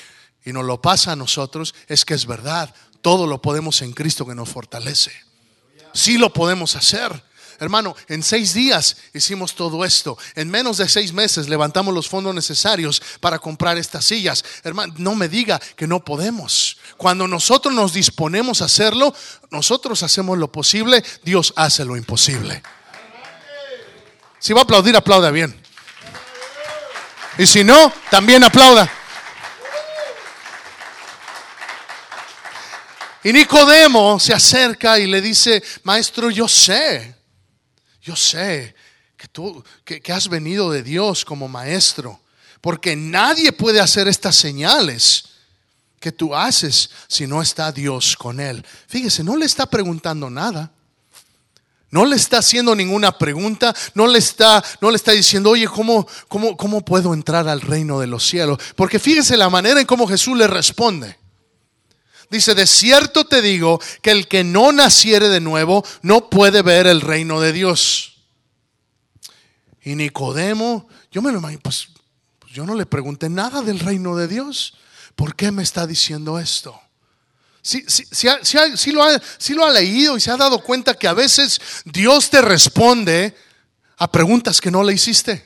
y 0.46 0.52
nos 0.52 0.64
lo 0.64 0.80
pasa 0.80 1.12
a 1.12 1.16
nosotros, 1.16 1.74
es 1.88 2.04
que 2.04 2.14
es 2.14 2.24
verdad. 2.24 2.72
Todo 3.02 3.26
lo 3.26 3.42
podemos 3.42 3.82
en 3.82 3.92
Cristo 3.92 4.24
que 4.24 4.34
nos 4.34 4.48
fortalece. 4.48 5.12
Sí 5.92 6.18
lo 6.18 6.32
podemos 6.32 6.76
hacer. 6.76 7.20
Hermano, 7.58 7.96
en 8.08 8.22
seis 8.22 8.54
días 8.54 8.96
hicimos 9.12 9.56
todo 9.56 9.84
esto. 9.84 10.16
En 10.36 10.48
menos 10.48 10.76
de 10.76 10.88
seis 10.88 11.12
meses 11.12 11.48
levantamos 11.48 11.92
los 11.92 12.08
fondos 12.08 12.32
necesarios 12.32 13.02
para 13.18 13.40
comprar 13.40 13.76
estas 13.76 14.04
sillas. 14.04 14.44
Hermano, 14.62 14.94
no 14.98 15.16
me 15.16 15.28
diga 15.28 15.60
que 15.74 15.88
no 15.88 16.04
podemos. 16.04 16.76
Cuando 16.96 17.26
nosotros 17.26 17.74
nos 17.74 17.92
disponemos 17.92 18.62
a 18.62 18.66
hacerlo, 18.66 19.12
nosotros 19.50 20.04
hacemos 20.04 20.38
lo 20.38 20.52
posible, 20.52 21.02
Dios 21.24 21.54
hace 21.56 21.84
lo 21.84 21.96
imposible. 21.96 22.62
Si 24.46 24.52
va 24.52 24.60
a 24.60 24.62
aplaudir, 24.62 24.94
aplauda 24.94 25.32
bien. 25.32 25.60
Y 27.36 27.48
si 27.48 27.64
no, 27.64 27.92
también 28.12 28.44
aplauda. 28.44 28.88
Y 33.24 33.32
Nicodemo 33.32 34.20
se 34.20 34.32
acerca 34.32 35.00
y 35.00 35.08
le 35.08 35.20
dice, 35.20 35.60
maestro, 35.82 36.30
yo 36.30 36.46
sé 36.46 37.16
yo 38.06 38.14
sé 38.14 38.72
que 39.16 39.26
tú 39.26 39.64
que, 39.84 40.00
has 40.12 40.28
venido 40.28 40.70
de 40.70 40.84
Dios 40.84 41.24
como 41.24 41.48
maestro, 41.48 42.20
porque 42.60 42.94
nadie 42.94 43.50
puede 43.50 43.80
hacer 43.80 44.06
estas 44.06 44.36
señales 44.36 45.24
que 45.98 46.12
tú 46.12 46.36
haces 46.36 46.90
si 47.08 47.26
no 47.26 47.42
está 47.42 47.72
Dios 47.72 48.16
con 48.16 48.38
él. 48.38 48.64
Fíjese, 48.86 49.24
no 49.24 49.36
le 49.36 49.44
está 49.44 49.66
preguntando 49.66 50.30
nada. 50.30 50.70
No 51.90 52.04
le 52.04 52.16
está 52.16 52.38
haciendo 52.38 52.74
ninguna 52.74 53.16
pregunta, 53.16 53.74
no 53.94 54.06
le 54.06 54.18
está, 54.18 54.62
no 54.80 54.90
le 54.90 54.96
está 54.96 55.12
diciendo, 55.12 55.50
oye, 55.50 55.66
¿cómo, 55.68 56.06
cómo, 56.28 56.56
¿cómo 56.56 56.84
puedo 56.84 57.14
entrar 57.14 57.48
al 57.48 57.60
reino 57.60 58.00
de 58.00 58.08
los 58.08 58.26
cielos? 58.26 58.58
Porque 58.74 58.98
fíjese 58.98 59.36
la 59.36 59.48
manera 59.48 59.80
en 59.80 59.86
cómo 59.86 60.06
Jesús 60.06 60.36
le 60.36 60.46
responde. 60.46 61.16
Dice, 62.28 62.54
de 62.54 62.66
cierto 62.66 63.24
te 63.24 63.40
digo 63.40 63.80
que 64.02 64.10
el 64.10 64.26
que 64.26 64.42
no 64.42 64.72
naciere 64.72 65.28
de 65.28 65.40
nuevo 65.40 65.84
no 66.02 66.28
puede 66.28 66.62
ver 66.62 66.88
el 66.88 67.00
reino 67.00 67.40
de 67.40 67.52
Dios. 67.52 68.16
Y 69.82 69.94
Nicodemo, 69.94 70.88
yo 71.12 71.22
me 71.22 71.30
lo 71.30 71.38
imagino, 71.38 71.60
pues, 71.62 71.88
pues, 72.40 72.52
yo 72.52 72.66
no 72.66 72.74
le 72.74 72.86
pregunté 72.86 73.28
nada 73.28 73.62
del 73.62 73.78
reino 73.78 74.16
de 74.16 74.26
Dios. 74.26 74.74
¿Por 75.14 75.36
qué 75.36 75.52
me 75.52 75.62
está 75.62 75.86
diciendo 75.86 76.40
esto? 76.40 76.80
Si, 77.66 78.92
lo 78.92 79.02
lo 79.54 79.64
ha 79.64 79.70
leído 79.70 80.16
y 80.16 80.20
se 80.20 80.30
ha 80.30 80.36
dado 80.36 80.60
cuenta 80.60 80.94
que 80.94 81.08
a 81.08 81.14
veces 81.14 81.60
Dios 81.84 82.30
te 82.30 82.40
responde 82.40 83.34
a 83.96 84.10
preguntas 84.10 84.60
que 84.60 84.70
no 84.70 84.84
le 84.84 84.92
hiciste 84.92 85.44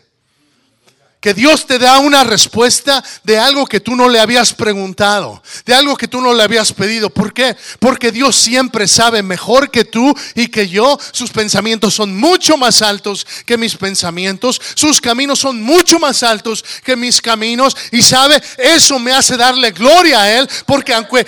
que 1.20 1.34
Dios 1.34 1.66
te 1.66 1.78
da 1.78 1.98
una 1.98 2.24
respuesta 2.24 3.04
de 3.24 3.38
algo 3.38 3.66
que 3.66 3.80
tú 3.80 3.94
no 3.94 4.08
le 4.08 4.18
habías 4.18 4.54
preguntado, 4.54 5.42
de 5.66 5.74
algo 5.74 5.94
que 5.94 6.08
tú 6.08 6.20
no 6.20 6.32
le 6.32 6.42
habías 6.42 6.72
pedido. 6.72 7.10
¿Por 7.10 7.34
qué? 7.34 7.54
Porque 7.78 8.10
Dios 8.10 8.36
siempre 8.36 8.88
sabe 8.88 9.22
mejor 9.22 9.70
que 9.70 9.84
tú 9.84 10.14
y 10.34 10.48
que 10.48 10.66
yo. 10.66 10.98
Sus 11.12 11.30
pensamientos 11.30 11.94
son 11.94 12.16
mucho 12.16 12.56
más 12.56 12.80
altos 12.80 13.26
que 13.44 13.58
mis 13.58 13.76
pensamientos. 13.76 14.60
Sus 14.74 14.98
caminos 14.98 15.38
son 15.38 15.60
mucho 15.62 15.98
más 15.98 16.22
altos 16.22 16.64
que 16.82 16.96
mis 16.96 17.20
caminos. 17.20 17.76
Y 17.92 18.00
sabe, 18.00 18.42
eso 18.56 18.98
me 18.98 19.12
hace 19.12 19.36
darle 19.36 19.72
gloria 19.72 20.22
a 20.22 20.38
Él. 20.38 20.48
Porque 20.64 20.94
aunque, 20.94 21.26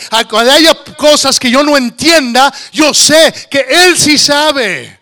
haya 0.51 0.75
cosas 0.97 1.39
que 1.39 1.51
yo 1.51 1.63
no 1.63 1.77
entienda, 1.77 2.53
yo 2.73 2.95
sé 2.95 3.33
que 3.51 3.67
Él 3.69 3.99
sí 3.99 4.17
sabe 4.17 5.02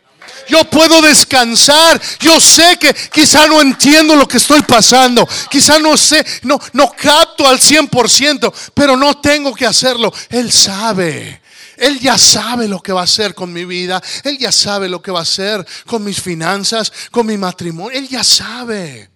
yo 0.50 0.64
puedo 0.64 1.00
descansar. 1.00 2.00
Yo 2.18 2.40
sé 2.40 2.78
que 2.78 2.92
quizá 3.12 3.46
no 3.46 3.60
entiendo 3.60 4.16
lo 4.16 4.28
que 4.28 4.38
estoy 4.38 4.62
pasando. 4.62 5.26
Quizá 5.50 5.78
no 5.78 5.96
sé, 5.96 6.24
no, 6.42 6.60
no 6.72 6.92
capto 6.92 7.48
al 7.48 7.58
100%, 7.58 8.52
pero 8.74 8.96
no 8.96 9.18
tengo 9.18 9.54
que 9.54 9.66
hacerlo. 9.66 10.12
Él 10.28 10.50
sabe. 10.52 11.40
Él 11.76 11.98
ya 11.98 12.18
sabe 12.18 12.68
lo 12.68 12.80
que 12.80 12.92
va 12.92 13.00
a 13.00 13.04
hacer 13.04 13.34
con 13.34 13.52
mi 13.52 13.64
vida. 13.64 14.02
Él 14.24 14.36
ya 14.38 14.52
sabe 14.52 14.88
lo 14.88 15.00
que 15.00 15.10
va 15.10 15.20
a 15.20 15.22
hacer 15.22 15.66
con 15.86 16.04
mis 16.04 16.20
finanzas, 16.20 16.92
con 17.10 17.26
mi 17.26 17.38
matrimonio. 17.38 17.98
Él 17.98 18.08
ya 18.08 18.22
sabe. 18.22 19.08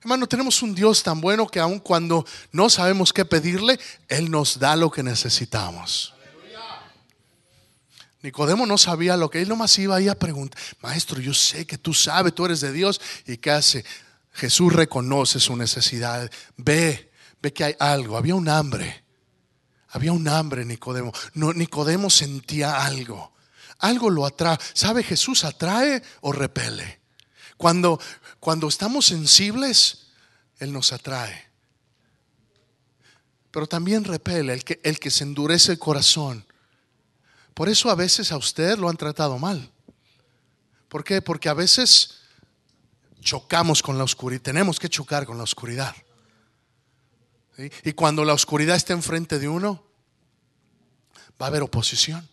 Hermano, 0.00 0.26
tenemos 0.28 0.62
un 0.62 0.74
Dios 0.74 1.02
tan 1.02 1.20
bueno 1.20 1.48
que 1.48 1.58
aun 1.58 1.80
cuando 1.80 2.24
no 2.52 2.70
sabemos 2.70 3.12
qué 3.12 3.24
pedirle, 3.24 3.80
Él 4.06 4.30
nos 4.30 4.58
da 4.58 4.76
lo 4.76 4.90
que 4.90 5.02
necesitamos. 5.02 6.13
Nicodemo 8.24 8.64
no 8.64 8.78
sabía 8.78 9.18
lo 9.18 9.28
que 9.28 9.42
él 9.42 9.50
nomás 9.50 9.78
iba 9.78 9.96
ahí 9.96 10.08
a 10.08 10.18
preguntar, 10.18 10.58
maestro, 10.80 11.20
yo 11.20 11.34
sé 11.34 11.66
que 11.66 11.76
tú 11.76 11.92
sabes, 11.92 12.34
tú 12.34 12.46
eres 12.46 12.62
de 12.62 12.72
Dios. 12.72 12.98
¿Y 13.26 13.36
qué 13.36 13.50
hace? 13.50 13.84
Jesús 14.32 14.72
reconoce 14.72 15.38
su 15.38 15.54
necesidad. 15.54 16.30
Ve, 16.56 17.12
ve 17.42 17.52
que 17.52 17.64
hay 17.64 17.76
algo. 17.78 18.16
Había 18.16 18.34
un 18.34 18.48
hambre. 18.48 19.04
Había 19.88 20.12
un 20.12 20.26
hambre, 20.26 20.64
Nicodemo. 20.64 21.12
No, 21.34 21.52
Nicodemo 21.52 22.08
sentía 22.08 22.82
algo. 22.86 23.34
Algo 23.80 24.08
lo 24.08 24.24
atrae. 24.24 24.56
¿Sabe? 24.72 25.02
Jesús 25.02 25.44
atrae 25.44 26.02
o 26.22 26.32
repele. 26.32 27.02
Cuando, 27.58 28.00
cuando 28.40 28.68
estamos 28.68 29.04
sensibles, 29.04 30.06
Él 30.60 30.72
nos 30.72 30.94
atrae. 30.94 31.50
Pero 33.50 33.66
también 33.66 34.02
repele 34.02 34.54
el 34.54 34.64
que, 34.64 34.80
el 34.82 34.98
que 34.98 35.10
se 35.10 35.24
endurece 35.24 35.72
el 35.72 35.78
corazón 35.78 36.46
por 37.54 37.68
eso 37.68 37.90
a 37.90 37.94
veces 37.94 38.32
a 38.32 38.36
usted 38.36 38.76
lo 38.78 38.88
han 38.88 38.96
tratado 38.96 39.38
mal. 39.38 39.70
¿Por 40.88 41.04
qué? 41.04 41.22
Porque 41.22 41.48
a 41.48 41.54
veces 41.54 42.20
chocamos 43.20 43.82
con 43.82 43.96
la 43.96 44.04
oscuridad, 44.04 44.42
tenemos 44.42 44.78
que 44.78 44.88
chocar 44.88 45.24
con 45.24 45.38
la 45.38 45.44
oscuridad. 45.44 45.94
Y 47.84 47.92
cuando 47.92 48.24
la 48.24 48.32
oscuridad 48.32 48.76
está 48.76 48.92
enfrente 48.92 49.38
de 49.38 49.48
uno, 49.48 49.84
va 51.40 51.46
a 51.46 51.48
haber 51.48 51.62
oposición. 51.62 52.28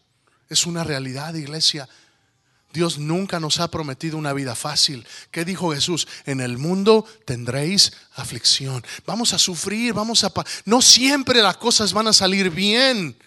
Es 0.50 0.66
una 0.66 0.84
realidad, 0.84 1.36
iglesia. 1.36 1.88
Dios 2.74 2.98
nunca 2.98 3.40
nos 3.40 3.60
ha 3.60 3.70
prometido 3.70 4.18
una 4.18 4.34
vida 4.34 4.56
fácil. 4.56 5.06
¿Qué 5.30 5.46
dijo 5.46 5.74
Jesús? 5.74 6.08
En 6.26 6.42
el 6.42 6.58
mundo 6.58 7.06
tendréis 7.26 7.94
aflicción. 8.16 8.84
Vamos 9.06 9.34
a 9.34 9.38
sufrir, 9.38 9.94
vamos 9.94 10.24
a... 10.24 10.32
No 10.66 10.82
siempre 10.82 11.42
las 11.42 11.58
cosas 11.58 11.94
van 11.94 12.08
a 12.08 12.14
salir 12.14 12.50
bien 12.50 13.18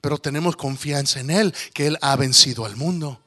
pero 0.00 0.18
tenemos 0.18 0.56
confianza 0.56 1.20
en 1.20 1.30
Él, 1.30 1.54
que 1.74 1.86
Él 1.86 1.98
ha 2.00 2.16
vencido 2.16 2.64
al 2.64 2.76
mundo. 2.76 3.20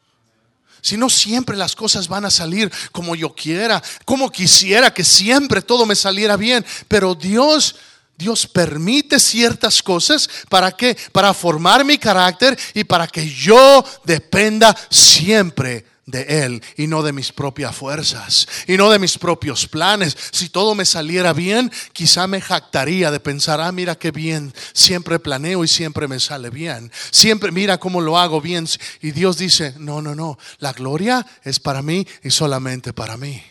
Si 0.82 0.98
no 0.98 1.10
siempre 1.10 1.56
las 1.56 1.76
cosas 1.76 2.08
van 2.08 2.26
a 2.26 2.32
salir 2.32 2.72
como 2.92 3.16
yo 3.16 3.36
quiera, 3.36 3.82
como 4.04 4.32
quisiera 4.32 4.94
que 4.94 5.04
siempre 5.04 5.62
todo 5.62 5.86
me 5.86 5.96
saliera 5.96 6.38
bien, 6.38 6.66
pero 6.88 7.14
Dios 7.14 7.76
Dios 8.18 8.46
permite 8.46 9.20
ciertas 9.20 9.82
cosas. 9.82 10.30
Para 10.48 10.72
que 10.72 10.96
para 11.12 11.34
formar 11.34 11.84
mi 11.84 11.98
carácter 11.98 12.58
y 12.74 12.84
para 12.84 13.08
que 13.08 13.28
yo 13.28 13.84
dependa 14.04 14.76
siempre 14.90 15.86
de 16.06 16.44
Él 16.44 16.64
y 16.78 16.88
no 16.88 17.04
de 17.04 17.14
mis 17.14 17.32
propias 17.32 17.76
fuerzas 17.76 18.48
y 18.68 18.78
no 18.78 18.90
de 18.90 19.00
mis 19.00 19.18
propios 19.18 19.68
planes. 19.68 20.18
Si 20.32 20.50
todo 20.50 20.76
me 20.76 20.86
saliera 20.86 21.34
bien, 21.34 21.72
quizá 21.94 22.28
me 22.28 22.42
jactaría 22.42 23.12
de 23.12 23.20
pensar, 23.20 23.62
ah, 23.62 23.72
mira 23.72 23.98
qué 23.98 24.12
bien, 24.12 24.54
siempre 24.74 25.20
planeo 25.20 25.64
y 25.64 25.68
siempre 25.68 26.08
me 26.08 26.20
sale 26.20 26.50
bien. 26.50 26.92
Siempre 27.12 27.52
mira 27.52 27.78
cómo 27.78 28.02
lo 28.02 28.18
hago 28.18 28.42
bien. 28.42 28.68
Y 29.02 29.12
Dios 29.12 29.38
dice, 29.38 29.74
no, 29.78 30.02
no, 30.02 30.16
no, 30.16 30.38
la 30.60 30.74
gloria 30.74 31.26
es 31.44 31.60
para 31.60 31.82
mí 31.82 32.06
y 32.24 32.32
solamente 32.32 32.94
para 32.94 33.18
mí. 33.18 33.42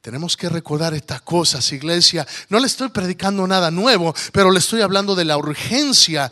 Tenemos 0.00 0.36
que 0.36 0.48
recordar 0.48 0.94
estas 0.94 1.22
cosas, 1.22 1.72
iglesia. 1.72 2.26
No 2.48 2.58
le 2.58 2.66
estoy 2.66 2.88
predicando 2.88 3.46
nada 3.46 3.70
nuevo, 3.70 4.12
pero 4.32 4.50
le 4.50 4.58
estoy 4.58 4.80
hablando 4.80 5.14
de 5.14 5.24
la 5.24 5.36
urgencia 5.36 6.28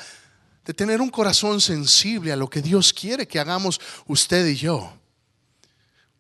de 0.64 0.74
tener 0.74 1.00
un 1.00 1.10
corazón 1.10 1.60
sensible 1.60 2.32
a 2.32 2.36
lo 2.36 2.48
que 2.48 2.62
Dios 2.62 2.92
quiere 2.92 3.26
que 3.26 3.40
hagamos 3.40 3.80
usted 4.06 4.46
y 4.46 4.56
yo. 4.56 4.92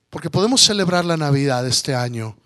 Porque 0.08 0.30
podemos 0.30 0.62
celebrar 0.62 1.04
la 1.04 1.16
Navidad 1.16 1.66
este 1.66 1.94
año 1.94 2.36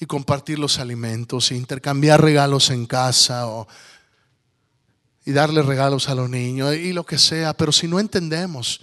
y 0.00 0.06
compartir 0.06 0.58
los 0.58 0.78
alimentos, 0.78 1.50
e 1.50 1.56
intercambiar 1.56 2.22
regalos 2.22 2.70
en 2.70 2.86
casa 2.86 3.48
o, 3.48 3.66
y 5.24 5.32
darle 5.32 5.62
regalos 5.62 6.08
a 6.08 6.14
los 6.14 6.30
niños 6.30 6.74
y 6.74 6.92
lo 6.92 7.04
que 7.04 7.18
sea, 7.18 7.54
pero 7.54 7.72
si 7.72 7.88
no 7.88 7.98
entendemos 7.98 8.80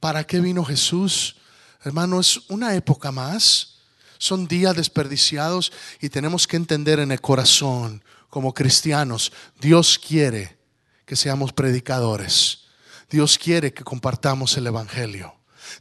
para 0.00 0.24
qué 0.24 0.40
vino 0.40 0.64
Jesús, 0.64 1.36
hermano, 1.84 2.20
es 2.20 2.40
una 2.48 2.74
época 2.74 3.12
más, 3.12 3.78
son 4.18 4.46
días 4.46 4.76
desperdiciados 4.76 5.72
y 6.00 6.08
tenemos 6.08 6.46
que 6.46 6.56
entender 6.56 6.98
en 6.98 7.12
el 7.12 7.20
corazón 7.20 8.02
como 8.28 8.52
cristianos, 8.52 9.32
Dios 9.60 9.98
quiere 9.98 10.61
que 11.04 11.16
seamos 11.16 11.52
predicadores. 11.52 12.60
Dios 13.10 13.38
quiere 13.38 13.72
que 13.72 13.84
compartamos 13.84 14.56
el 14.56 14.66
Evangelio. 14.66 15.34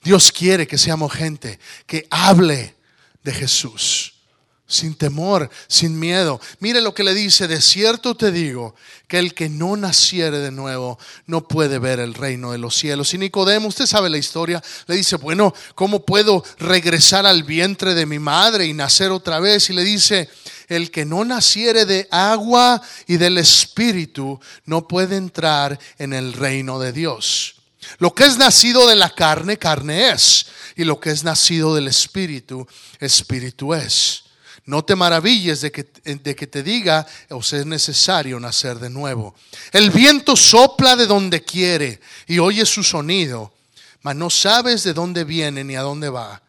Dios 0.03 0.31
quiere 0.31 0.67
que 0.67 0.77
seamos 0.77 1.13
gente 1.13 1.59
que 1.85 2.07
hable 2.09 2.75
de 3.23 3.31
Jesús. 3.31 4.15
Sin 4.67 4.95
temor, 4.95 5.49
sin 5.67 5.99
miedo. 5.99 6.39
Mire 6.59 6.79
lo 6.79 6.93
que 6.93 7.03
le 7.03 7.13
dice, 7.13 7.49
de 7.49 7.59
cierto 7.59 8.15
te 8.15 8.31
digo 8.31 8.73
que 9.07 9.19
el 9.19 9.33
que 9.33 9.49
no 9.49 9.75
naciere 9.75 10.39
de 10.39 10.51
nuevo 10.51 10.97
no 11.25 11.45
puede 11.45 11.77
ver 11.77 11.99
el 11.99 12.13
reino 12.13 12.53
de 12.53 12.57
los 12.57 12.75
cielos. 12.75 13.13
Y 13.13 13.17
Nicodemo, 13.17 13.67
usted 13.67 13.85
sabe 13.85 14.09
la 14.09 14.17
historia, 14.17 14.63
le 14.87 14.95
dice, 14.95 15.17
bueno, 15.17 15.53
¿cómo 15.75 16.05
puedo 16.05 16.45
regresar 16.57 17.25
al 17.25 17.43
vientre 17.43 17.93
de 17.93 18.05
mi 18.05 18.17
madre 18.17 18.65
y 18.65 18.73
nacer 18.73 19.11
otra 19.11 19.41
vez? 19.41 19.69
Y 19.69 19.73
le 19.73 19.83
dice, 19.83 20.29
el 20.67 20.91
que 20.91 21.05
no 21.05 21.25
naciere 21.25 21.85
de 21.85 22.07
agua 22.11 22.81
y 23.07 23.17
del 23.17 23.37
Espíritu 23.37 24.39
no 24.65 24.87
puede 24.87 25.17
entrar 25.17 25.79
en 25.97 26.13
el 26.13 26.33
reino 26.33 26.79
de 26.79 26.91
Dios. 26.91 27.55
Lo 27.97 28.13
que 28.13 28.25
es 28.25 28.37
nacido 28.37 28.87
de 28.87 28.95
la 28.95 29.09
carne, 29.09 29.57
carne 29.57 30.11
es. 30.11 30.47
Y 30.75 30.83
lo 30.83 30.99
que 30.99 31.11
es 31.11 31.23
nacido 31.23 31.75
del 31.75 31.87
Espíritu, 31.87 32.67
Espíritu 32.99 33.73
es. 33.73 34.23
No 34.65 34.85
te 34.85 34.95
maravilles 34.95 35.61
de 35.61 35.71
que, 35.71 35.83
de 35.83 36.35
que 36.35 36.47
te 36.47 36.63
diga, 36.63 37.05
o 37.29 37.41
sea, 37.41 37.59
es 37.59 37.65
necesario 37.65 38.39
nacer 38.39 38.79
de 38.79 38.89
nuevo. 38.89 39.35
El 39.71 39.89
viento 39.89 40.35
sopla 40.35 40.95
de 40.95 41.07
donde 41.07 41.43
quiere 41.43 41.99
y 42.27 42.39
oye 42.39 42.65
su 42.65 42.83
sonido, 42.83 43.53
mas 44.01 44.15
no 44.15 44.29
sabes 44.29 44.83
de 44.83 44.93
dónde 44.93 45.23
viene 45.23 45.63
ni 45.63 45.75
a 45.75 45.81
dónde 45.81 46.09
va. 46.09 46.43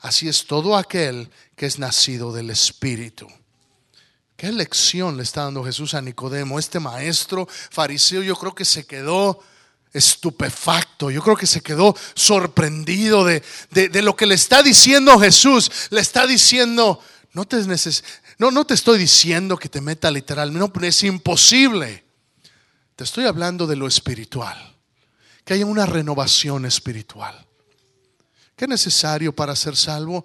Así 0.00 0.28
es 0.28 0.46
todo 0.46 0.76
aquel 0.76 1.30
que 1.54 1.66
es 1.66 1.78
nacido 1.78 2.32
del 2.32 2.50
Espíritu. 2.50 3.28
¿Qué 4.40 4.50
lección 4.50 5.18
le 5.18 5.22
está 5.22 5.44
dando 5.44 5.62
Jesús 5.62 5.92
a 5.92 6.00
Nicodemo? 6.00 6.58
Este 6.58 6.80
maestro 6.80 7.46
fariseo 7.46 8.22
yo 8.22 8.34
creo 8.34 8.54
que 8.54 8.64
se 8.64 8.86
quedó 8.86 9.38
estupefacto, 9.92 11.10
yo 11.10 11.20
creo 11.22 11.36
que 11.36 11.46
se 11.46 11.60
quedó 11.60 11.94
sorprendido 12.14 13.26
de, 13.26 13.42
de 13.70 14.00
lo 14.00 14.16
que 14.16 14.24
le 14.24 14.36
está 14.36 14.62
diciendo 14.62 15.18
Jesús. 15.18 15.70
Le 15.90 16.00
está 16.00 16.26
diciendo, 16.26 16.98
no 17.34 17.44
te, 17.44 17.58
no, 18.38 18.50
no 18.50 18.64
te 18.64 18.72
estoy 18.72 18.98
diciendo 18.98 19.58
que 19.58 19.68
te 19.68 19.82
meta 19.82 20.10
literalmente, 20.10 20.58
no, 20.58 20.86
es 20.86 21.02
imposible. 21.04 22.02
Te 22.96 23.04
estoy 23.04 23.26
hablando 23.26 23.66
de 23.66 23.76
lo 23.76 23.86
espiritual, 23.86 24.74
que 25.44 25.52
haya 25.52 25.66
una 25.66 25.84
renovación 25.84 26.64
espiritual. 26.64 27.46
¿Qué 28.56 28.64
es 28.64 28.70
necesario 28.70 29.34
para 29.34 29.54
ser 29.54 29.76
salvo? 29.76 30.24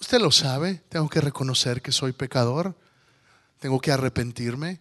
Usted 0.00 0.20
lo 0.20 0.30
sabe, 0.30 0.84
tengo 0.88 1.08
que 1.08 1.20
reconocer 1.20 1.82
que 1.82 1.90
soy 1.90 2.12
pecador, 2.12 2.76
tengo 3.58 3.80
que 3.80 3.92
arrepentirme 3.92 4.80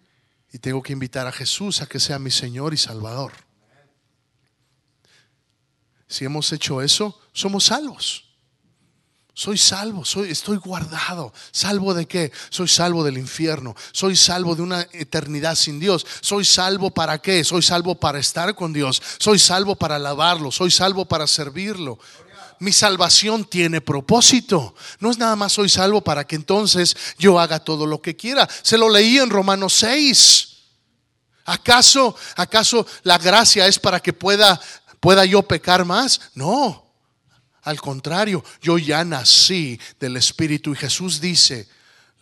y 0.51 0.59
tengo 0.59 0.81
que 0.81 0.93
invitar 0.93 1.27
a 1.27 1.31
Jesús 1.31 1.81
a 1.81 1.87
que 1.87 1.99
sea 1.99 2.19
mi 2.19 2.31
Señor 2.31 2.73
y 2.73 2.77
Salvador. 2.77 3.33
Si 6.07 6.25
hemos 6.25 6.51
hecho 6.53 6.81
eso, 6.81 7.19
somos 7.33 7.65
salvos. 7.65 8.23
Soy 9.33 9.59
salvo, 9.59 10.03
soy, 10.03 10.31
estoy 10.31 10.57
guardado. 10.57 11.31
¿Salvo 11.51 11.93
de 11.93 12.07
qué? 12.07 12.31
Soy 12.49 12.67
salvo 12.67 13.03
del 13.03 13.19
infierno. 13.19 13.75
Soy 13.91 14.15
salvo 14.15 14.55
de 14.55 14.63
una 14.63 14.87
eternidad 14.93 15.53
sin 15.53 15.79
Dios. 15.79 16.07
Soy 16.21 16.43
salvo 16.43 16.89
para 16.89 17.19
qué? 17.19 17.43
Soy 17.43 17.61
salvo 17.61 17.93
para 17.93 18.17
estar 18.17 18.55
con 18.55 18.73
Dios. 18.73 18.99
Soy 19.19 19.37
salvo 19.37 19.75
para 19.75 19.97
alabarlo. 19.97 20.51
Soy 20.51 20.71
salvo 20.71 21.05
para 21.05 21.27
servirlo. 21.27 21.99
Mi 22.59 22.73
salvación 22.73 23.45
tiene 23.45 23.81
propósito. 23.81 24.75
No 24.99 25.11
es 25.11 25.17
nada 25.17 25.35
más 25.35 25.53
soy 25.53 25.69
salvo 25.69 26.01
para 26.01 26.25
que 26.25 26.35
entonces 26.35 26.95
yo 27.19 27.39
haga 27.39 27.59
todo 27.59 27.85
lo 27.85 28.01
que 28.01 28.15
quiera. 28.15 28.47
Se 28.63 28.77
lo 28.77 28.89
leí 28.89 29.17
en 29.17 29.29
Romanos 29.29 29.73
6. 29.73 30.57
¿Acaso, 31.45 32.15
acaso 32.35 32.85
la 33.03 33.17
gracia 33.17 33.67
es 33.67 33.79
para 33.79 33.99
que 33.99 34.11
pueda, 34.11 34.59
pueda 34.99 35.23
yo 35.25 35.43
pecar 35.43 35.85
más? 35.85 36.19
No. 36.35 36.85
Al 37.61 37.79
contrario, 37.79 38.43
yo 38.61 38.77
ya 38.77 39.03
nací 39.03 39.79
del 39.99 40.17
Espíritu 40.17 40.71
y 40.71 40.77
Jesús 40.77 41.21
dice, 41.21 41.67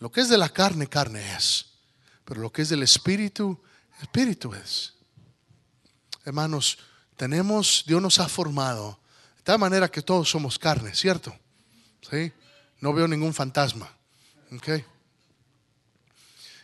lo 0.00 0.10
que 0.10 0.20
es 0.20 0.28
de 0.28 0.38
la 0.38 0.48
carne, 0.48 0.88
carne 0.88 1.36
es, 1.36 1.66
pero 2.24 2.40
lo 2.40 2.52
que 2.52 2.62
es 2.62 2.68
del 2.68 2.82
Espíritu, 2.82 3.60
Espíritu 4.02 4.54
es. 4.54 4.94
Hermanos, 6.24 6.78
tenemos, 7.16 7.84
Dios 7.86 8.02
nos 8.02 8.18
ha 8.18 8.28
formado 8.28 9.00
tal 9.46 9.60
manera 9.60 9.88
que 9.88 10.02
todos 10.02 10.28
somos 10.28 10.58
carne, 10.58 10.92
¿cierto? 10.92 11.32
¿Sí? 12.10 12.32
No 12.80 12.92
veo 12.92 13.06
ningún 13.06 13.32
fantasma. 13.32 13.88
¿ok? 14.50 14.82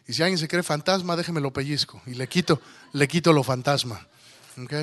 Y 0.08 0.12
si 0.12 0.20
alguien 0.20 0.36
se 0.36 0.48
cree 0.48 0.64
fantasma, 0.64 1.14
déjeme 1.14 1.40
lo 1.40 1.52
pellizco 1.52 2.02
y 2.06 2.14
le 2.14 2.28
quito, 2.28 2.60
le 2.92 3.06
quito 3.06 3.32
lo 3.32 3.44
fantasma. 3.44 4.08
¿ok? 4.60 4.74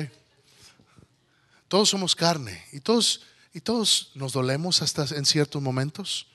Todos 1.68 1.90
somos 1.90 2.16
carne 2.16 2.64
y 2.72 2.80
todos 2.80 3.20
y 3.52 3.60
todos 3.60 4.12
nos 4.14 4.32
dolemos 4.32 4.80
hasta 4.80 5.04
en 5.14 5.26
ciertos 5.26 5.60
momentos. 5.60 6.26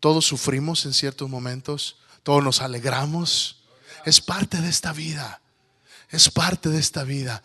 Todos 0.00 0.24
sufrimos 0.24 0.86
en 0.86 0.94
ciertos 0.94 1.28
momentos. 1.28 1.98
Todos 2.22 2.42
nos 2.42 2.62
alegramos. 2.62 3.64
Es 4.06 4.22
parte 4.22 4.62
de 4.62 4.70
esta 4.70 4.94
vida. 4.94 5.42
Es 6.08 6.30
parte 6.30 6.70
de 6.70 6.78
esta 6.78 7.04
vida. 7.04 7.42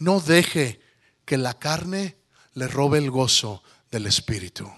No 0.00 0.18
deje 0.18 0.82
que 1.24 1.38
la 1.38 1.58
carne 1.58 2.16
le 2.54 2.68
robe 2.68 2.98
el 2.98 3.10
gozo 3.10 3.62
del 3.90 4.06
espíritu. 4.06 4.70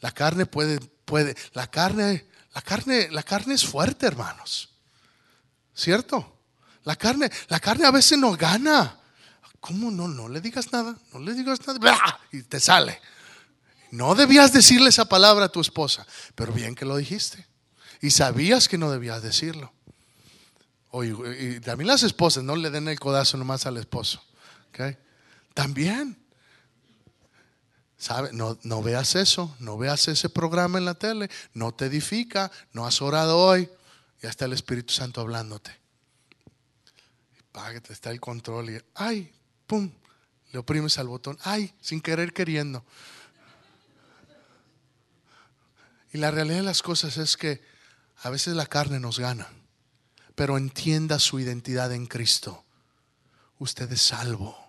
La 0.00 0.12
carne 0.12 0.46
puede, 0.46 0.80
puede, 0.80 1.34
la 1.52 1.70
carne, 1.70 2.26
la 2.54 2.62
carne, 2.62 3.08
la 3.10 3.22
carne 3.22 3.54
es 3.54 3.64
fuerte, 3.64 4.06
hermanos. 4.06 4.70
¿Cierto? 5.74 6.40
La 6.84 6.96
carne, 6.96 7.30
la 7.48 7.60
carne 7.60 7.86
a 7.86 7.90
veces 7.90 8.18
nos 8.18 8.36
gana. 8.36 9.00
¿Cómo 9.60 9.90
no? 9.90 10.06
No 10.06 10.28
le 10.28 10.40
digas 10.40 10.72
nada, 10.72 10.96
no 11.12 11.18
le 11.18 11.34
digas 11.34 11.58
nada, 11.66 12.20
y 12.30 12.42
te 12.42 12.60
sale. 12.60 13.00
No 13.90 14.14
debías 14.14 14.52
decirle 14.52 14.90
esa 14.90 15.06
palabra 15.06 15.46
a 15.46 15.48
tu 15.48 15.60
esposa, 15.60 16.06
pero 16.34 16.52
bien 16.52 16.74
que 16.74 16.84
lo 16.84 16.96
dijiste. 16.96 17.46
Y 18.00 18.10
sabías 18.10 18.68
que 18.68 18.78
no 18.78 18.90
debías 18.90 19.22
decirlo. 19.22 19.72
y 20.92 21.60
también 21.60 21.88
las 21.88 22.02
esposas, 22.02 22.44
no 22.44 22.54
le 22.56 22.70
den 22.70 22.88
el 22.88 23.00
codazo 23.00 23.36
nomás 23.36 23.66
al 23.66 23.78
esposo. 23.78 24.22
También. 25.56 26.22
¿Sabe? 27.96 28.28
No, 28.34 28.58
no 28.62 28.82
veas 28.82 29.14
eso, 29.14 29.56
no 29.58 29.78
veas 29.78 30.06
ese 30.06 30.28
programa 30.28 30.76
en 30.76 30.84
la 30.84 30.92
tele, 30.92 31.30
no 31.54 31.72
te 31.72 31.86
edifica, 31.86 32.52
no 32.74 32.86
has 32.86 33.00
orado 33.00 33.38
hoy, 33.38 33.70
ya 34.20 34.28
está 34.28 34.44
el 34.44 34.52
Espíritu 34.52 34.92
Santo 34.92 35.22
hablándote. 35.22 35.70
Y 37.54 37.90
está 37.90 38.10
el 38.10 38.20
control 38.20 38.68
y, 38.68 38.82
ay, 38.96 39.32
¡pum! 39.66 39.90
Le 40.52 40.58
oprimes 40.58 40.98
al 40.98 41.08
botón. 41.08 41.38
¡Ay! 41.42 41.72
Sin 41.80 42.02
querer 42.02 42.34
queriendo. 42.34 42.84
Y 46.12 46.18
la 46.18 46.30
realidad 46.30 46.58
de 46.58 46.64
las 46.64 46.82
cosas 46.82 47.16
es 47.16 47.38
que 47.38 47.62
a 48.18 48.28
veces 48.28 48.54
la 48.54 48.66
carne 48.66 49.00
nos 49.00 49.18
gana, 49.18 49.48
pero 50.34 50.58
entienda 50.58 51.18
su 51.18 51.40
identidad 51.40 51.92
en 51.92 52.06
Cristo. 52.06 52.62
Usted 53.58 53.90
es 53.90 54.02
salvo. 54.02 54.65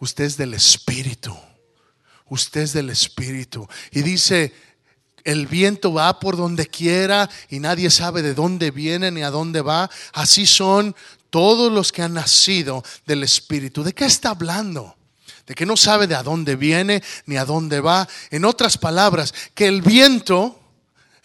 Usted 0.00 0.24
es 0.24 0.36
del 0.36 0.54
Espíritu. 0.54 1.36
Usted 2.28 2.62
es 2.62 2.72
del 2.72 2.90
Espíritu. 2.90 3.68
Y 3.90 4.02
dice, 4.02 4.52
el 5.24 5.46
viento 5.46 5.92
va 5.92 6.20
por 6.20 6.36
donde 6.36 6.66
quiera 6.66 7.28
y 7.48 7.58
nadie 7.60 7.90
sabe 7.90 8.22
de 8.22 8.34
dónde 8.34 8.70
viene 8.70 9.10
ni 9.10 9.22
a 9.22 9.30
dónde 9.30 9.60
va. 9.60 9.90
Así 10.12 10.46
son 10.46 10.94
todos 11.30 11.72
los 11.72 11.92
que 11.92 12.02
han 12.02 12.14
nacido 12.14 12.82
del 13.06 13.22
Espíritu. 13.22 13.82
¿De 13.82 13.92
qué 13.92 14.06
está 14.06 14.30
hablando? 14.30 14.96
De 15.46 15.54
que 15.54 15.66
no 15.66 15.76
sabe 15.76 16.06
de 16.06 16.14
a 16.14 16.22
dónde 16.22 16.56
viene 16.56 17.02
ni 17.26 17.36
a 17.36 17.44
dónde 17.44 17.80
va. 17.80 18.08
En 18.30 18.44
otras 18.44 18.78
palabras, 18.78 19.34
que 19.54 19.66
el 19.66 19.82
viento, 19.82 20.57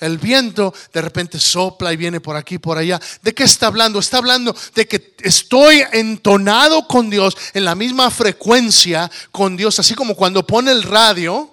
el 0.03 0.17
viento 0.17 0.73
de 0.91 1.01
repente 1.01 1.39
sopla 1.39 1.93
y 1.93 1.97
viene 1.97 2.19
por 2.19 2.35
aquí, 2.35 2.57
por 2.57 2.77
allá. 2.77 2.99
¿De 3.21 3.33
qué 3.33 3.43
está 3.43 3.67
hablando? 3.67 3.99
Está 3.99 4.17
hablando 4.17 4.55
de 4.75 4.87
que 4.87 5.15
estoy 5.21 5.83
entonado 5.91 6.87
con 6.87 7.09
Dios 7.09 7.37
en 7.53 7.65
la 7.65 7.75
misma 7.75 8.11
frecuencia 8.11 9.09
con 9.31 9.55
Dios, 9.55 9.79
así 9.79 9.95
como 9.95 10.15
cuando 10.15 10.45
pone 10.45 10.71
el 10.71 10.83
radio. 10.83 11.49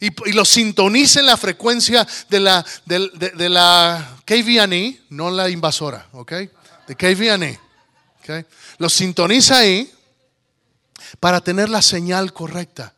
Y, 0.00 0.10
lo 0.30 0.44
sintoniza 0.44 1.18
en 1.18 1.26
la 1.26 1.36
frecuencia 1.36 2.06
de 2.30 2.38
la, 2.38 2.64
de, 2.84 3.48
la 3.48 4.16
KVNE, 4.24 5.00
no 5.10 5.28
la 5.28 5.48
invasora, 5.48 6.06
¿ok? 6.12 6.32
De 6.86 6.94
KVNE. 6.94 7.58
Lo 8.78 8.88
sintoniza 8.88 9.58
ahí 9.58 9.90
para 11.18 11.40
tener 11.40 11.68
la 11.68 11.82
señal 11.82 12.32
correcta. 12.32 12.94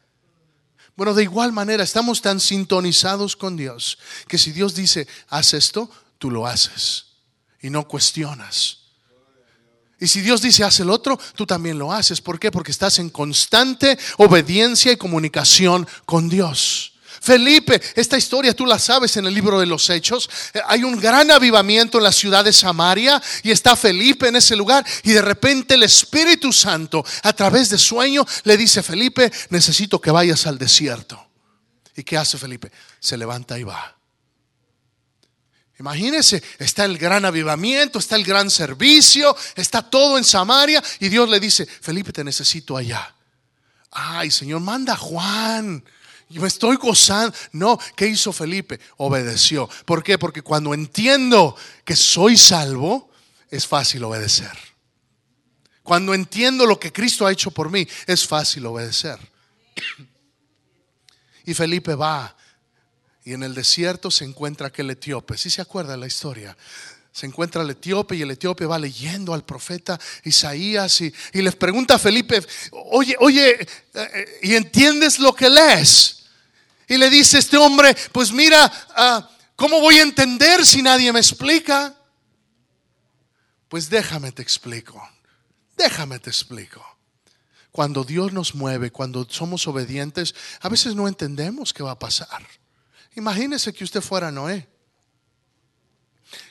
Bueno, 1.01 1.15
de 1.15 1.23
igual 1.23 1.51
manera, 1.51 1.83
estamos 1.83 2.21
tan 2.21 2.39
sintonizados 2.39 3.35
con 3.35 3.57
Dios 3.57 3.97
que 4.29 4.37
si 4.37 4.53
Dios 4.53 4.75
dice, 4.75 5.09
haz 5.31 5.55
esto, 5.55 5.91
tú 6.19 6.31
lo 6.31 6.47
haces 6.47 7.07
y 7.63 7.71
no 7.71 7.89
cuestionas. 7.89 8.81
Y 9.99 10.09
si 10.09 10.21
Dios 10.21 10.43
dice, 10.43 10.63
haz 10.63 10.79
el 10.81 10.91
otro, 10.91 11.19
tú 11.35 11.47
también 11.47 11.79
lo 11.79 11.91
haces. 11.91 12.21
¿Por 12.21 12.39
qué? 12.39 12.51
Porque 12.51 12.71
estás 12.71 12.99
en 12.99 13.09
constante 13.09 13.99
obediencia 14.19 14.93
y 14.93 14.99
comunicación 14.99 15.89
con 16.05 16.29
Dios. 16.29 16.90
Felipe, 17.21 17.81
esta 17.97 18.17
historia 18.17 18.57
tú 18.57 18.65
la 18.65 18.79
sabes 18.79 19.17
en 19.19 19.27
el 19.27 19.35
libro 19.35 19.61
de 19.61 19.67
los 19.67 19.91
Hechos. 19.91 20.29
Eh, 20.55 20.61
hay 20.67 20.85
un 20.85 20.99
gran 20.99 21.31
avivamiento 21.31 21.99
en 21.99 22.05
la 22.05 22.13
ciudad 22.13 22.45
de 22.45 22.53
Samaria 22.53 23.23
y 23.43 23.51
está 23.51 23.77
Felipe 23.77 24.29
en 24.29 24.37
ese 24.37 24.57
lugar 24.57 24.87
y 25.03 25.13
de 25.13 25.21
repente 25.21 25.75
el 25.75 25.83
Espíritu 25.83 26.51
Santo 26.51 27.05
a 27.23 27.33
través 27.35 27.69
de 27.69 27.77
sueño 27.77 28.27
le 28.45 28.57
dice, 28.57 28.83
Felipe, 28.83 29.31
necesito 29.51 30.01
que 30.01 30.11
vayas 30.11 30.47
al 30.47 30.57
desierto. 30.57 31.29
¿Y 31.95 32.05
qué 32.05 32.17
hace 32.17 32.39
Felipe? 32.39 32.73
Se 32.99 33.19
levanta 33.19 33.59
y 33.59 33.65
va. 33.65 33.95
Imagínese, 35.79 36.43
está 36.59 36.87
el 36.87 36.97
gran 36.97 37.27
avivamiento, 37.27 37.99
está 37.99 38.17
el 38.17 38.25
gran 38.25 38.51
servicio, 38.51 39.37
está 39.57 39.83
todo 39.83 40.17
en 40.17 40.25
Samaria 40.25 40.83
y 41.01 41.11
Dios 41.11 41.29
le 41.29 41.39
dice, 41.39 41.67
Felipe, 41.67 42.13
te 42.13 42.25
necesito 42.25 42.79
allá. 42.79 43.15
Ay, 43.91 44.31
Señor, 44.31 44.61
manda 44.61 44.95
a 44.95 44.97
Juan 44.97 45.85
me 46.39 46.49
estoy 46.49 46.77
gozando. 46.77 47.37
No, 47.53 47.79
¿qué 47.97 48.07
hizo 48.07 48.33
Felipe? 48.33 48.79
Obedeció. 48.99 49.69
¿Por 49.85 50.03
qué? 50.03 50.19
Porque 50.19 50.43
cuando 50.43 50.73
entiendo 50.75 51.57
que 51.85 51.97
soy 51.97 52.37
salvo, 52.37 53.11
es 53.51 53.67
fácil 53.67 54.05
obedecer. 54.05 54.57
Cuando 55.83 56.15
entiendo 56.15 56.67
lo 56.67 56.79
que 56.79 56.93
Cristo 56.93 57.27
ha 57.27 57.33
hecho 57.33 57.51
por 57.51 57.71
mí, 57.71 57.87
es 58.07 58.27
fácil 58.27 58.67
obedecer. 58.67 59.19
Y 61.47 61.55
Felipe 61.55 61.95
va 61.95 62.37
y 63.25 63.33
en 63.33 63.43
el 63.43 63.55
desierto 63.55 64.11
se 64.11 64.25
encuentra 64.25 64.69
aquel 64.69 64.91
etíope. 64.91 65.37
Si 65.37 65.51
se 65.51 65.61
acuerda 65.63 65.97
la 65.97 66.07
historia? 66.07 66.57
Se 67.13 67.27
encuentra 67.27 67.63
el 67.63 67.71
etíope 67.71 68.15
y 68.15 68.23
el 68.23 68.31
etíope 68.31 68.67
va 68.67 68.79
leyendo 68.79 69.35
al 69.35 69.45
profeta 69.45 69.99
Isaías 70.23 71.01
y, 71.01 71.13
y 71.33 71.43
les 71.43 71.57
pregunta 71.57 71.97
a 71.97 71.99
Felipe, 71.99 72.41
oye, 72.71 73.17
oye, 73.19 73.67
eh, 73.95 74.39
¿y 74.43 74.55
entiendes 74.55 75.19
lo 75.19 75.35
que 75.35 75.49
lees? 75.49 76.20
Y 76.91 76.99
le 76.99 77.09
dice 77.09 77.39
este 77.39 77.57
hombre, 77.57 77.97
pues 78.11 78.33
mira, 78.33 78.69
ah, 78.97 79.31
¿cómo 79.55 79.81
voy 79.81 80.01
a 80.01 80.03
entender 80.03 80.67
si 80.67 80.83
nadie 80.83 81.13
me 81.13 81.21
explica? 81.21 81.95
Pues 83.69 83.89
déjame 83.89 84.33
te 84.33 84.43
explico, 84.43 85.01
déjame 85.77 86.19
te 86.19 86.31
explico. 86.31 86.85
Cuando 87.71 88.03
Dios 88.03 88.33
nos 88.33 88.57
mueve, 88.57 88.91
cuando 88.91 89.25
somos 89.31 89.69
obedientes, 89.69 90.35
a 90.61 90.69
veces 90.69 90.97
no 90.97 91.07
entendemos 91.07 91.73
qué 91.73 91.85
va 91.85 91.93
a 91.93 91.99
pasar. 92.01 92.45
Imagínese 93.15 93.73
que 93.73 93.85
usted 93.85 94.01
fuera 94.01 94.33
Noé. 94.33 94.69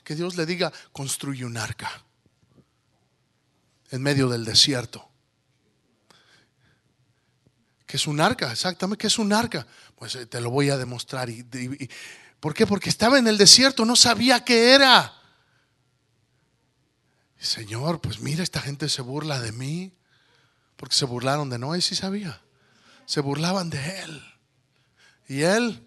Que 0.05 0.15
Dios 0.15 0.37
le 0.37 0.45
diga, 0.45 0.71
construye 0.93 1.43
un 1.43 1.57
arca 1.57 1.91
en 3.91 4.01
medio 4.01 4.29
del 4.29 4.45
desierto. 4.45 5.08
¿Qué 7.89 7.97
es 7.97 8.05
un 8.05 8.21
arca? 8.21 8.51
Exactamente, 8.51 9.01
¿qué 9.01 9.07
es 9.07 9.17
un 9.17 9.33
arca? 9.33 9.65
Pues 9.95 10.13
eh, 10.13 10.27
te 10.27 10.39
lo 10.41 10.51
voy 10.51 10.69
a 10.69 10.77
demostrar. 10.77 11.27
Y, 11.27 11.43
¿Por 12.39 12.53
qué? 12.53 12.67
Porque 12.67 12.87
estaba 12.87 13.17
en 13.17 13.27
el 13.27 13.35
desierto, 13.35 13.83
no 13.83 13.95
sabía 13.95 14.45
qué 14.45 14.75
era. 14.75 15.11
Señor, 17.39 17.99
pues 17.99 18.19
mira, 18.19 18.43
esta 18.43 18.61
gente 18.61 18.89
se 18.89 19.01
burla 19.01 19.39
de 19.41 19.51
mí. 19.53 19.97
Porque 20.75 20.95
se 20.95 21.05
burlaron 21.05 21.49
de 21.49 21.57
Noé, 21.57 21.81
sí 21.81 21.95
sabía. 21.95 22.43
Se 23.07 23.21
burlaban 23.21 23.71
de 23.71 24.01
él. 24.01 24.23
Y 25.27 25.41
él 25.41 25.83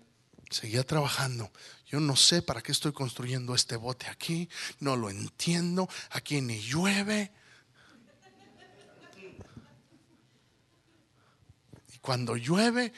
seguía 0.51 0.83
trabajando. 0.83 1.53
Yo 1.87 2.01
no 2.01 2.17
sé 2.17 2.43
para 2.43 2.62
qué 2.62 2.73
estoy 2.73 2.91
construyendo 2.91 3.55
este 3.55 3.77
bote 3.77 4.09
aquí, 4.09 4.49
no 4.81 4.97
lo 4.97 5.09
entiendo, 5.09 5.88
aquí 6.11 6.41
ni 6.41 6.59
llueve. 6.59 7.31
Cuando 12.03 12.37
llueve, 12.37 12.93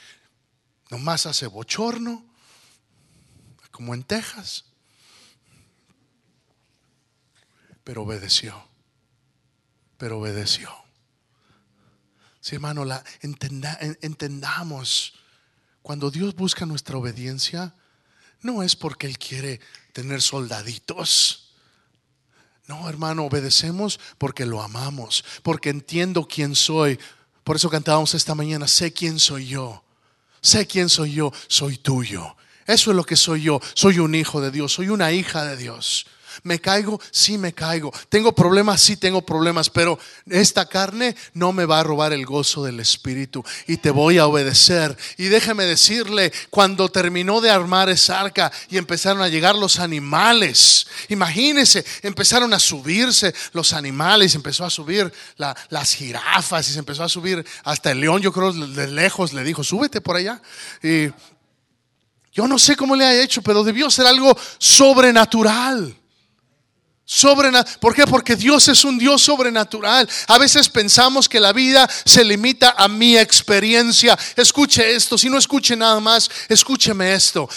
nomás 0.91 1.27
hace 1.27 1.47
bochorno, 1.47 2.25
como 3.71 3.95
en 3.95 4.03
Texas. 4.03 4.65
Pero 7.85 8.03
obedeció, 8.03 8.67
pero 9.99 10.19
obedeció. 10.19 10.71
Sí, 12.41 12.57
hermano, 12.57 12.85
la, 12.85 13.05
entendamos, 13.21 15.15
cuando 15.83 16.11
Dios 16.11 16.35
busca 16.35 16.67
nuestra 16.67 16.97
obediencia, 16.97 17.75
no 18.41 18.63
es 18.63 18.75
porque 18.75 19.07
Él 19.07 19.19
quiere 19.19 19.61
tener 19.93 20.23
soldaditos. 20.23 21.55
No, 22.67 22.89
hermano, 22.89 23.25
obedecemos 23.25 24.01
porque 24.17 24.47
lo 24.47 24.63
amamos, 24.63 25.25
porque 25.43 25.69
entiendo 25.71 26.27
quién 26.27 26.55
soy. 26.55 26.99
Por 27.45 27.57
eso 27.57 27.71
cantábamos 27.71 28.15
esta 28.15 28.35
mañana, 28.35 28.67
sé 28.67 28.93
quién 28.93 29.19
soy 29.19 29.47
yo. 29.47 29.83
Sé 30.41 30.67
quién 30.67 30.89
soy 30.89 31.13
yo, 31.13 31.33
soy 31.49 31.77
tuyo. 31.77 32.37
Eso 32.67 32.91
es 32.91 32.97
lo 32.97 33.05
que 33.05 33.17
soy 33.17 33.43
yo. 33.43 33.61
Soy 33.75 33.99
un 33.99 34.15
hijo 34.15 34.41
de 34.41 34.51
Dios, 34.51 34.73
soy 34.73 34.89
una 34.89 35.13
hija 35.13 35.45
de 35.45 35.57
Dios. 35.57 36.07
¿Me 36.43 36.61
caigo? 36.61 37.01
Sí 37.11 37.39
me 37.39 37.53
caigo. 37.53 37.93
¿Tengo 38.09 38.33
problemas? 38.33 38.81
Sí 38.81 38.97
tengo 38.97 39.23
problemas, 39.23 39.71
pero 39.71 39.99
esta 40.29 40.67
carne 40.67 41.17
no 41.33 41.53
me 41.53 41.65
va 41.65 41.81
a 41.81 41.83
robar 41.83 42.13
el 42.13 42.27
gozo 42.27 42.65
del 42.65 42.81
Espíritu 42.81 43.45
y 43.67 43.77
te 43.77 43.91
voy 43.91 44.19
a 44.19 44.27
obedecer. 44.27 44.97
Y 45.17 45.25
déjeme 45.25 45.65
decirle, 45.65 46.33
cuando 46.51 46.89
terminó 46.89 47.41
de 47.41 47.51
armar 47.51 47.89
esa 47.89 48.21
arca 48.21 48.53
y 48.69 48.77
empezaron 48.77 49.23
a 49.23 49.29
llegar 49.29 49.55
los 49.55 49.79
animales, 49.79 50.87
imagínense, 51.09 51.85
empezaron 52.03 52.53
a 52.53 52.59
subirse 52.59 53.35
los 53.53 53.73
animales, 53.73 54.35
empezó 54.35 54.65
a 54.65 54.71
subir 54.71 55.13
las 55.37 55.95
jirafas 55.95 56.69
y 56.69 56.73
se 56.73 56.79
empezó 56.79 57.05
a 57.05 57.09
subir 57.09 57.45
hasta 57.65 57.91
el 57.91 58.01
león, 58.01 58.21
yo 58.21 58.33
creo 58.33 58.53
de 58.53 58.89
lejos 58.89 59.33
le 59.33 59.45
dijo, 59.45 59.65
súbete 59.65 60.01
por 60.01 60.17
allá. 60.17 60.41
Y 60.83 61.09
yo 62.33 62.49
no 62.49 62.59
sé 62.59 62.77
cómo 62.77 62.97
le 62.97 63.05
ha 63.05 63.23
hecho, 63.23 63.43
pero 63.43 63.63
debió 63.63 63.91
ser 63.91 64.07
algo 64.07 64.37
sobrenatural. 64.59 65.97
Sobrenatural. 67.07 67.79
¿Por 67.81 67.95
qué? 67.95 68.07
Porque 68.07 68.35
Dios 68.35 68.69
es 68.69 68.85
un 68.85 68.99
Dios 68.99 69.23
sobrenatural. 69.23 70.09
A 70.29 70.39
veces 70.39 70.69
pensamos 70.69 71.29
que 71.29 71.39
la 71.39 71.53
vida 71.53 71.89
se 72.05 72.25
limita 72.25 72.75
a 72.79 72.89
mi 72.89 73.19
experiencia. 73.19 74.19
Escuche 74.37 74.95
esto, 74.95 75.19
si 75.19 75.29
no 75.29 75.37
escuche 75.37 75.77
nada 75.77 76.01
más, 76.01 76.31
escúcheme 76.49 77.15
esto. 77.15 77.49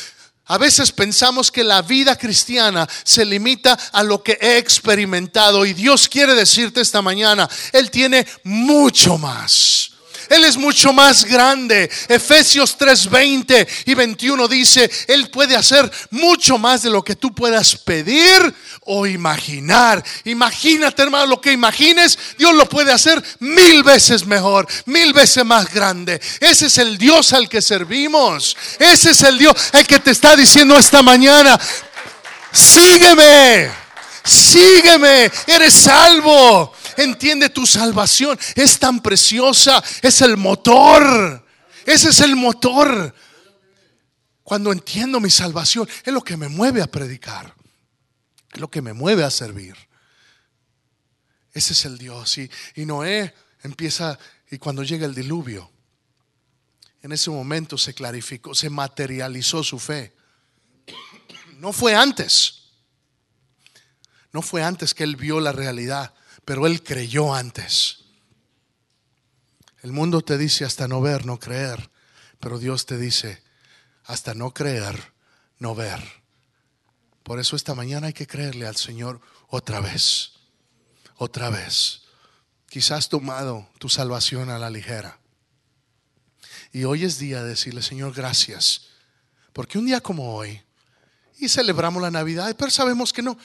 A 0.50 0.58
veces 0.58 0.92
pensamos 0.92 1.52
que 1.52 1.64
la 1.64 1.82
vida 1.82 2.18
cristiana 2.18 2.88
se 3.04 3.26
limita 3.26 3.78
a 3.92 4.04
lo 4.04 4.24
que 4.24 4.38
he 4.40 4.58
experimentado 4.58 5.66
y 5.66 5.74
Dios 5.74 6.08
quiere 6.08 6.36
decirte 6.36 6.80
esta 6.80 7.02
mañana, 7.02 7.50
Él 7.74 7.92
tiene 7.92 8.26
mucho 8.44 9.18
más. 9.18 9.97
Él 10.30 10.44
es 10.44 10.58
mucho 10.58 10.94
más 10.94 11.26
grande. 11.26 11.90
Efesios 12.08 12.78
3:20 12.78 13.68
y 13.86 13.94
21 13.94 14.48
dice, 14.48 14.90
Él 15.08 15.30
puede 15.30 15.56
hacer 15.56 15.90
mucho 16.12 16.58
más 16.58 16.82
de 16.84 16.90
lo 16.90 17.04
que 17.04 17.16
tú 17.16 17.34
puedas 17.34 17.76
pedir 17.78 18.54
o 18.82 19.06
imaginar. 19.06 20.04
Imagínate, 20.26 21.02
hermano, 21.02 21.26
lo 21.26 21.42
que 21.42 21.52
imagines, 21.52 22.18
Dios 22.38 22.54
lo 22.54 22.68
puede 22.68 22.92
hacer 22.92 23.22
mil 23.40 23.84
veces 23.84 24.26
mejor, 24.26 24.68
mil 24.86 25.14
veces 25.14 25.46
más 25.46 25.72
grande. 25.74 26.22
Ese 26.40 26.68
es 26.68 26.78
el 26.78 26.98
Dios 26.98 27.34
al 27.34 27.50
que 27.50 27.62
servimos. 27.62 28.56
Ese 28.80 29.12
es 29.12 29.22
el 29.24 29.38
Dios 29.38 29.56
el 29.74 29.86
que 29.86 30.00
te 30.00 30.12
está 30.12 30.36
diciendo 30.36 30.78
esta 30.78 31.02
mañana, 31.02 31.60
sígueme, 32.52 33.70
sígueme, 34.24 35.32
eres 35.48 35.74
salvo 35.74 36.74
entiende 36.98 37.50
tu 37.50 37.66
salvación. 37.66 38.38
Es 38.56 38.80
tan 38.80 39.02
preciosa, 39.02 39.82
es 40.02 40.22
el 40.22 40.36
motor. 40.36 41.46
Ese 41.86 42.10
es 42.10 42.20
el 42.20 42.36
motor. 42.36 43.14
Cuando 44.44 44.72
entiendo 44.72 45.20
mi 45.20 45.30
salvación, 45.30 45.88
es 46.04 46.14
lo 46.14 46.22
que 46.22 46.36
me 46.38 46.50
mueve 46.50 46.82
a 46.82 46.88
predicar. 46.88 47.56
Es 48.52 48.60
lo 48.60 48.70
que 48.70 48.82
me 48.82 48.94
mueve 48.94 49.24
a 49.24 49.30
servir. 49.30 49.76
Ese 51.54 51.74
es 51.74 51.86
el 51.86 51.98
Dios. 51.98 52.38
Y, 52.38 52.50
y 52.76 52.86
Noé 52.86 53.34
empieza, 53.64 54.18
y 54.50 54.58
cuando 54.58 54.84
llega 54.84 55.06
el 55.06 55.16
diluvio, 55.16 55.72
en 57.02 57.12
ese 57.12 57.30
momento 57.30 57.78
se 57.78 57.94
clarificó, 57.94 58.54
se 58.56 58.70
materializó 58.70 59.64
su 59.64 59.80
fe. 59.80 60.14
No 61.58 61.72
fue 61.74 61.96
antes. 61.96 62.64
No 64.32 64.42
fue 64.42 64.64
antes 64.64 64.94
que 64.94 65.04
él 65.04 65.16
vio 65.16 65.40
la 65.40 65.52
realidad 65.52 66.14
pero 66.48 66.66
él 66.66 66.82
creyó 66.82 67.36
antes. 67.36 68.06
El 69.82 69.92
mundo 69.92 70.22
te 70.22 70.38
dice 70.38 70.64
hasta 70.64 70.88
no 70.88 71.02
ver, 71.02 71.26
no 71.26 71.40
creer, 71.40 71.92
pero 72.40 72.58
Dios 72.58 72.86
te 72.86 72.98
dice 72.98 73.44
hasta 74.06 74.34
no 74.34 74.54
creer, 74.54 75.12
no 75.60 75.76
ver. 75.76 76.02
Por 77.24 77.42
eso 77.42 77.58
esta 77.58 77.76
mañana 77.76 78.08
hay 78.08 78.14
que 78.14 78.28
creerle 78.28 78.66
al 78.66 78.78
Señor 78.78 79.20
otra 79.50 79.82
vez, 79.82 80.36
otra 81.18 81.50
vez. 81.50 82.04
Quizás 82.70 83.10
tomado 83.10 83.68
tu 83.78 83.90
salvación 83.90 84.50
a 84.50 84.58
la 84.58 84.70
ligera. 84.70 85.20
Y 86.72 86.86
hoy 86.86 87.04
es 87.04 87.20
día 87.20 87.44
de 87.44 87.50
decirle, 87.50 87.82
Señor, 87.82 88.14
gracias. 88.14 88.88
Porque 89.52 89.80
un 89.80 89.86
día 89.86 90.00
como 90.00 90.34
hoy, 90.34 90.62
y 91.40 91.50
celebramos 91.50 92.02
la 92.02 92.10
Navidad, 92.10 92.56
pero 92.58 92.72
sabemos 92.72 93.12
que 93.12 93.22
no, 93.22 93.38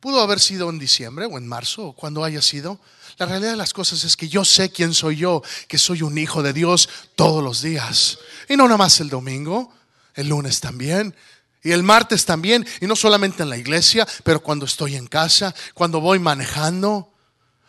Pudo 0.00 0.20
haber 0.20 0.38
sido 0.38 0.70
en 0.70 0.78
diciembre 0.78 1.26
o 1.26 1.38
en 1.38 1.46
marzo 1.46 1.86
o 1.88 1.92
cuando 1.92 2.22
haya 2.22 2.40
sido. 2.40 2.80
La 3.18 3.26
realidad 3.26 3.50
de 3.50 3.56
las 3.56 3.72
cosas 3.72 4.04
es 4.04 4.16
que 4.16 4.28
yo 4.28 4.44
sé 4.44 4.70
quién 4.70 4.94
soy 4.94 5.16
yo, 5.16 5.42
que 5.66 5.76
soy 5.76 6.02
un 6.02 6.16
hijo 6.18 6.42
de 6.42 6.52
Dios 6.52 6.88
todos 7.16 7.42
los 7.42 7.62
días. 7.62 8.18
Y 8.48 8.56
no 8.56 8.64
nada 8.64 8.76
más 8.76 9.00
el 9.00 9.08
domingo, 9.08 9.72
el 10.14 10.28
lunes 10.28 10.60
también. 10.60 11.16
Y 11.64 11.72
el 11.72 11.82
martes 11.82 12.24
también, 12.24 12.64
y 12.80 12.86
no 12.86 12.94
solamente 12.94 13.42
en 13.42 13.50
la 13.50 13.56
iglesia, 13.56 14.06
pero 14.22 14.40
cuando 14.40 14.66
estoy 14.66 14.94
en 14.94 15.08
casa, 15.08 15.52
cuando 15.74 16.00
voy 16.00 16.20
manejando, 16.20 17.12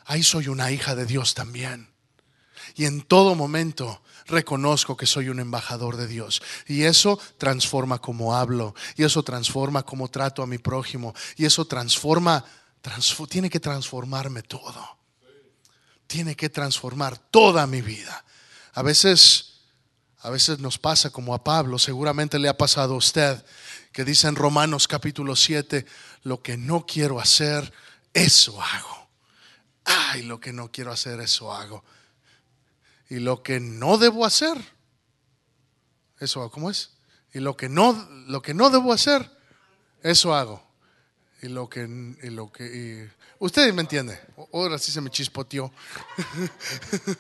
ahí 0.06 0.22
soy 0.22 0.48
una 0.48 0.72
hija 0.72 0.96
de 0.96 1.08
Dios 1.08 1.34
también. 1.34 1.90
Y 2.76 2.86
en 2.86 3.02
todo 3.02 3.34
momento 3.34 4.04
reconozco 4.30 4.96
que 4.96 5.06
soy 5.06 5.28
un 5.30 5.40
embajador 5.40 5.98
de 5.98 6.08
Dios. 6.08 6.42
Y 6.68 6.84
eso 6.84 7.20
transforma 7.38 8.00
como 8.00 8.36
hablo, 8.36 8.74
y 8.96 9.04
eso 9.04 9.24
transforma 9.24 9.84
como 9.84 10.08
trato 10.08 10.42
a 10.42 10.48
mi 10.48 10.58
prójimo, 10.58 11.14
y 11.36 11.46
eso 11.46 11.66
transforma, 11.66 12.46
tiene 13.28 13.50
que 13.50 13.60
transformarme 13.60 14.44
todo. 14.44 14.98
Tiene 16.08 16.36
que 16.36 16.50
transformar 16.50 17.18
toda 17.18 17.68
mi 17.68 17.82
vida. 17.82 18.24
A 18.74 18.82
veces 18.82 19.46
A 20.22 20.30
veces 20.30 20.60
nos 20.60 20.78
pasa 20.78 21.12
como 21.12 21.34
a 21.34 21.46
Pablo, 21.46 21.80
seguramente 21.80 22.40
le 22.40 22.50
ha 22.50 22.58
pasado 22.58 22.96
a 22.96 22.98
usted, 22.98 23.42
que 23.94 24.04
dice 24.04 24.28
en 24.28 24.36
Romanos 24.36 24.86
capítulo 24.86 25.34
7, 25.34 25.86
lo 26.24 26.42
que 26.42 26.58
no 26.58 26.86
quiero 26.86 27.22
hacer, 27.22 27.72
eso 28.14 28.62
hago. 28.62 29.08
Ay, 29.86 30.24
lo 30.24 30.42
que 30.42 30.52
no 30.52 30.72
quiero 30.72 30.92
hacer, 30.92 31.22
eso 31.22 31.54
hago. 31.54 31.86
Y 33.10 33.20
lo 33.20 33.42
que 33.42 33.60
no 33.60 33.98
debo 33.98 34.26
hacer, 34.26 34.58
eso. 36.20 36.50
¿Cómo 36.52 36.70
es? 36.70 36.92
Y 37.34 37.40
lo 37.40 37.58
que 37.58 37.68
no, 37.70 37.94
lo 38.28 38.42
que 38.42 38.54
no 38.54 38.70
debo 38.70 38.94
hacer, 38.94 39.36
eso 40.02 40.36
hago. 40.36 40.64
Y 41.42 41.48
lo 41.48 41.70
que, 41.70 41.82
y 42.22 42.30
lo 42.30 42.52
que, 42.52 43.10
ustedes 43.40 43.74
me 43.74 43.82
entienden. 43.82 44.20
Ahora 44.54 44.78
sí 44.78 44.92
se 44.92 45.02
me 45.02 45.10
chispoteó. 45.10 45.72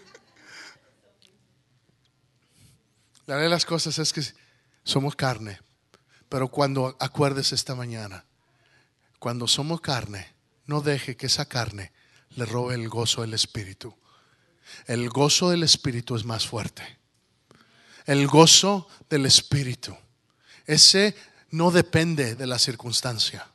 La 3.26 3.38
de 3.38 3.48
las 3.48 3.66
cosas 3.66 3.98
es 4.00 4.12
que 4.12 4.22
somos 4.84 5.16
carne. 5.16 5.60
Pero 6.30 6.50
cuando 6.50 6.98
acuerdes 7.00 7.54
esta 7.54 7.76
mañana, 7.76 8.26
cuando 9.20 9.48
somos 9.48 9.82
carne, 9.82 10.34
no 10.66 10.82
deje 10.82 11.16
que 11.16 11.28
esa 11.28 11.46
carne 11.46 11.92
le 12.32 12.46
robe 12.46 12.76
el 12.76 12.90
gozo 12.90 13.22
del 13.22 13.34
Espíritu. 13.34 13.96
El 14.86 15.10
gozo 15.10 15.50
del 15.50 15.64
Espíritu 15.64 16.16
es 16.16 16.26
más 16.26 16.48
fuerte. 16.48 16.84
El 18.06 18.28
gozo 18.28 18.88
del 19.10 19.26
Espíritu. 19.26 19.96
Ese 20.66 21.16
no 21.52 21.72
depende 21.72 22.36
de 22.36 22.48
la 22.48 22.60
circunstancia. 22.60 23.48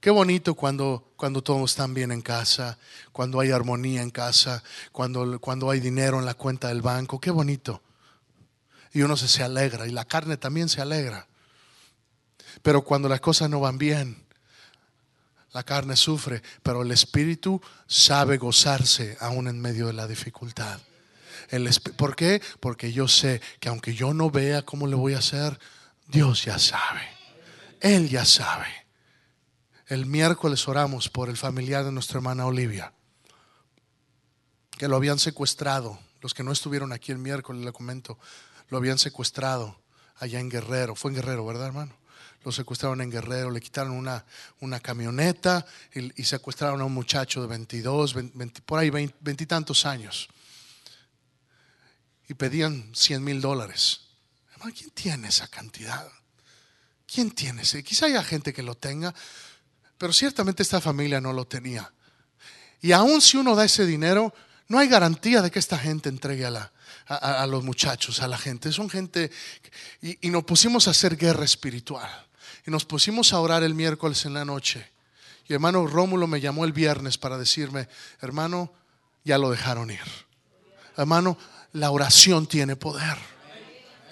Qué 0.00 0.10
bonito 0.10 0.54
cuando, 0.54 1.12
cuando 1.16 1.42
todos 1.42 1.70
están 1.70 1.94
bien 1.94 2.10
en 2.10 2.22
casa, 2.22 2.78
cuando 3.12 3.38
hay 3.38 3.50
armonía 3.50 4.02
en 4.02 4.10
casa, 4.10 4.62
cuando, 4.90 5.38
cuando 5.40 5.70
hay 5.70 5.78
dinero 5.78 6.18
en 6.18 6.26
la 6.26 6.34
cuenta 6.34 6.68
del 6.68 6.82
banco. 6.82 7.20
Qué 7.20 7.30
bonito. 7.30 7.82
Y 8.92 9.02
uno 9.02 9.16
se, 9.16 9.28
se 9.28 9.42
alegra 9.42 9.86
y 9.86 9.90
la 9.90 10.04
carne 10.04 10.36
también 10.36 10.68
se 10.68 10.80
alegra. 10.80 11.28
Pero 12.62 12.82
cuando 12.82 13.08
las 13.08 13.20
cosas 13.20 13.48
no 13.48 13.60
van 13.60 13.78
bien, 13.78 14.21
la 15.52 15.62
carne 15.62 15.96
sufre, 15.96 16.42
pero 16.62 16.82
el 16.82 16.90
espíritu 16.90 17.60
sabe 17.86 18.38
gozarse 18.38 19.16
aún 19.20 19.48
en 19.48 19.60
medio 19.60 19.86
de 19.86 19.92
la 19.92 20.06
dificultad. 20.06 20.80
¿Por 21.96 22.16
qué? 22.16 22.40
Porque 22.60 22.92
yo 22.92 23.08
sé 23.08 23.40
que 23.60 23.68
aunque 23.68 23.94
yo 23.94 24.14
no 24.14 24.30
vea 24.30 24.62
cómo 24.62 24.86
le 24.86 24.96
voy 24.96 25.14
a 25.14 25.18
hacer, 25.18 25.58
Dios 26.06 26.44
ya 26.44 26.58
sabe. 26.58 27.02
Él 27.80 28.08
ya 28.08 28.24
sabe. 28.24 28.66
El 29.86 30.06
miércoles 30.06 30.66
oramos 30.68 31.10
por 31.10 31.28
el 31.28 31.36
familiar 31.36 31.84
de 31.84 31.92
nuestra 31.92 32.18
hermana 32.18 32.46
Olivia, 32.46 32.94
que 34.78 34.88
lo 34.88 34.96
habían 34.96 35.18
secuestrado. 35.18 35.98
Los 36.22 36.32
que 36.32 36.44
no 36.44 36.52
estuvieron 36.52 36.92
aquí 36.92 37.12
el 37.12 37.18
miércoles, 37.18 37.62
le 37.62 37.72
comento, 37.72 38.18
lo 38.68 38.78
habían 38.78 38.98
secuestrado 38.98 39.76
allá 40.16 40.40
en 40.40 40.48
Guerrero. 40.48 40.94
Fue 40.94 41.10
en 41.10 41.16
Guerrero, 41.16 41.44
¿verdad, 41.44 41.66
hermano? 41.66 41.92
Lo 42.44 42.52
secuestraron 42.52 43.00
en 43.00 43.10
Guerrero, 43.10 43.50
le 43.50 43.60
quitaron 43.60 43.92
una, 43.92 44.24
una 44.60 44.80
camioneta 44.80 45.64
y, 45.94 46.24
secuestraron 46.24 46.80
a 46.80 46.84
un 46.84 46.92
muchacho 46.92 47.40
de 47.40 47.48
22, 47.48 48.16
por 48.66 48.78
ahí 48.78 48.90
veintitantos 48.90 49.86
años. 49.86 50.28
Y 52.28 52.34
pedían 52.34 52.90
100 52.94 53.22
mil 53.22 53.40
dólares. 53.40 54.00
¿quién 54.70 54.90
tiene 54.90 55.28
esa 55.28 55.48
cantidad? 55.48 56.06
¿Quién 57.06 57.32
tiene 57.32 57.62
ese? 57.62 57.82
Quizá 57.82 58.06
haya 58.06 58.22
gente 58.22 58.52
que 58.52 58.62
lo 58.62 58.76
tenga, 58.76 59.12
pero 59.98 60.12
ciertamente 60.12 60.62
esta 60.62 60.80
familia 60.80 61.20
no 61.20 61.32
lo 61.32 61.46
tenía. 61.46 61.92
Y 62.80 62.92
aun 62.92 63.20
si 63.20 63.36
uno 63.36 63.56
da 63.56 63.64
ese 63.64 63.84
dinero, 63.86 64.32
no 64.68 64.78
hay 64.78 64.88
garantía 64.88 65.42
de 65.42 65.50
que 65.50 65.58
esta 65.58 65.78
gente 65.78 66.08
entregue 66.08 66.46
a, 66.46 66.50
la, 66.50 66.72
a, 67.06 67.46
los 67.46 67.64
muchachos, 67.64 68.20
a 68.20 68.28
la 68.28 68.38
gente. 68.38 68.72
Son 68.72 68.88
gente, 68.88 69.30
y, 70.00 70.30
nos 70.30 70.44
pusimos 70.44 70.88
a 70.88 70.92
hacer 70.92 71.16
guerra 71.16 71.44
espiritual. 71.44 72.10
Y 72.66 72.70
nos 72.70 72.84
pusimos 72.84 73.32
a 73.32 73.40
orar 73.40 73.62
el 73.62 73.74
miércoles 73.74 74.24
en 74.24 74.34
la 74.34 74.44
noche. 74.44 74.90
Y 75.48 75.54
hermano 75.54 75.86
Rómulo 75.86 76.26
me 76.26 76.40
llamó 76.40 76.64
el 76.64 76.72
viernes 76.72 77.18
para 77.18 77.38
decirme, 77.38 77.88
hermano, 78.20 78.72
ya 79.24 79.38
lo 79.38 79.50
dejaron 79.50 79.90
ir. 79.90 80.00
Hermano, 80.96 81.36
la 81.72 81.90
oración 81.90 82.46
tiene 82.46 82.76
poder. 82.76 83.16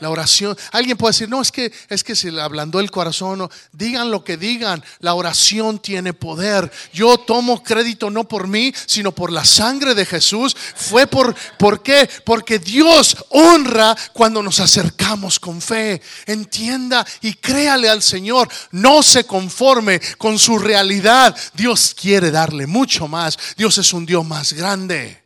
La 0.01 0.09
oración, 0.09 0.57
alguien 0.73 0.97
puede 0.97 1.13
decir, 1.13 1.29
no, 1.29 1.43
es 1.43 1.53
que 1.53 1.71
es 1.89 2.03
que 2.03 2.17
se 2.17 2.33
le 2.33 2.41
ablandó 2.41 2.81
el 2.81 2.91
corazón. 2.91 3.49
Digan 3.73 4.11
lo 4.11 4.25
que 4.25 4.39
digan, 4.39 4.83
la 5.01 5.15
oración 5.15 5.79
tiene 5.79 6.15
poder. 6.15 6.73
Yo 6.93 7.19
tomo 7.19 7.63
crédito 7.63 8.11
no 8.11 8.27
por 8.27 8.49
mí, 8.49 8.73
sino 8.87 9.13
por 9.13 9.31
la 9.31 9.45
sangre 9.45 9.95
de 9.95 10.07
Jesús. 10.07 10.57
Fue 10.75 11.07
por, 11.07 11.35
¿por 11.59 11.83
qué? 11.83 12.09
Porque 12.25 12.59
Dios 12.59 13.17
honra 13.29 13.95
cuando 14.15 14.43
nos 14.43 14.59
acercamos 14.61 15.39
con 15.39 15.61
fe. 15.61 16.01
Entienda 16.27 17.07
y 17.21 17.35
créale 17.35 17.89
al 17.91 18.03
Señor. 18.03 18.49
No 18.71 19.03
se 19.03 19.25
conforme 19.25 20.01
con 20.17 20.39
su 20.39 20.59
realidad. 20.59 21.37
Dios 21.55 21.95
quiere 21.95 22.31
darle 22.31 22.67
mucho 22.67 23.07
más. 23.07 23.39
Dios 23.57 23.77
es 23.79 23.93
un 23.93 24.07
Dios 24.07 24.27
más 24.27 24.55
grande. 24.55 25.23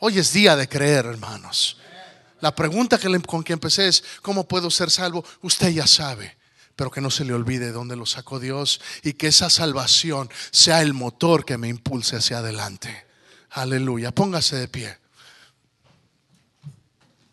Hoy 0.00 0.18
es 0.18 0.32
día 0.32 0.56
de 0.56 0.68
creer, 0.68 1.06
hermanos. 1.06 1.77
La 2.40 2.54
pregunta 2.54 2.98
que 2.98 3.20
con 3.22 3.42
que 3.42 3.52
empecé 3.52 3.88
es, 3.88 4.04
¿cómo 4.22 4.46
puedo 4.46 4.70
ser 4.70 4.90
salvo? 4.90 5.24
Usted 5.42 5.70
ya 5.70 5.86
sabe, 5.86 6.36
pero 6.76 6.90
que 6.90 7.00
no 7.00 7.10
se 7.10 7.24
le 7.24 7.34
olvide 7.34 7.72
dónde 7.72 7.96
lo 7.96 8.06
sacó 8.06 8.38
Dios 8.38 8.80
y 9.02 9.14
que 9.14 9.28
esa 9.28 9.50
salvación 9.50 10.30
sea 10.50 10.82
el 10.82 10.94
motor 10.94 11.44
que 11.44 11.58
me 11.58 11.68
impulse 11.68 12.16
hacia 12.16 12.38
adelante. 12.38 13.06
Aleluya, 13.50 14.12
póngase 14.12 14.56
de 14.56 14.68
pie. 14.68 14.98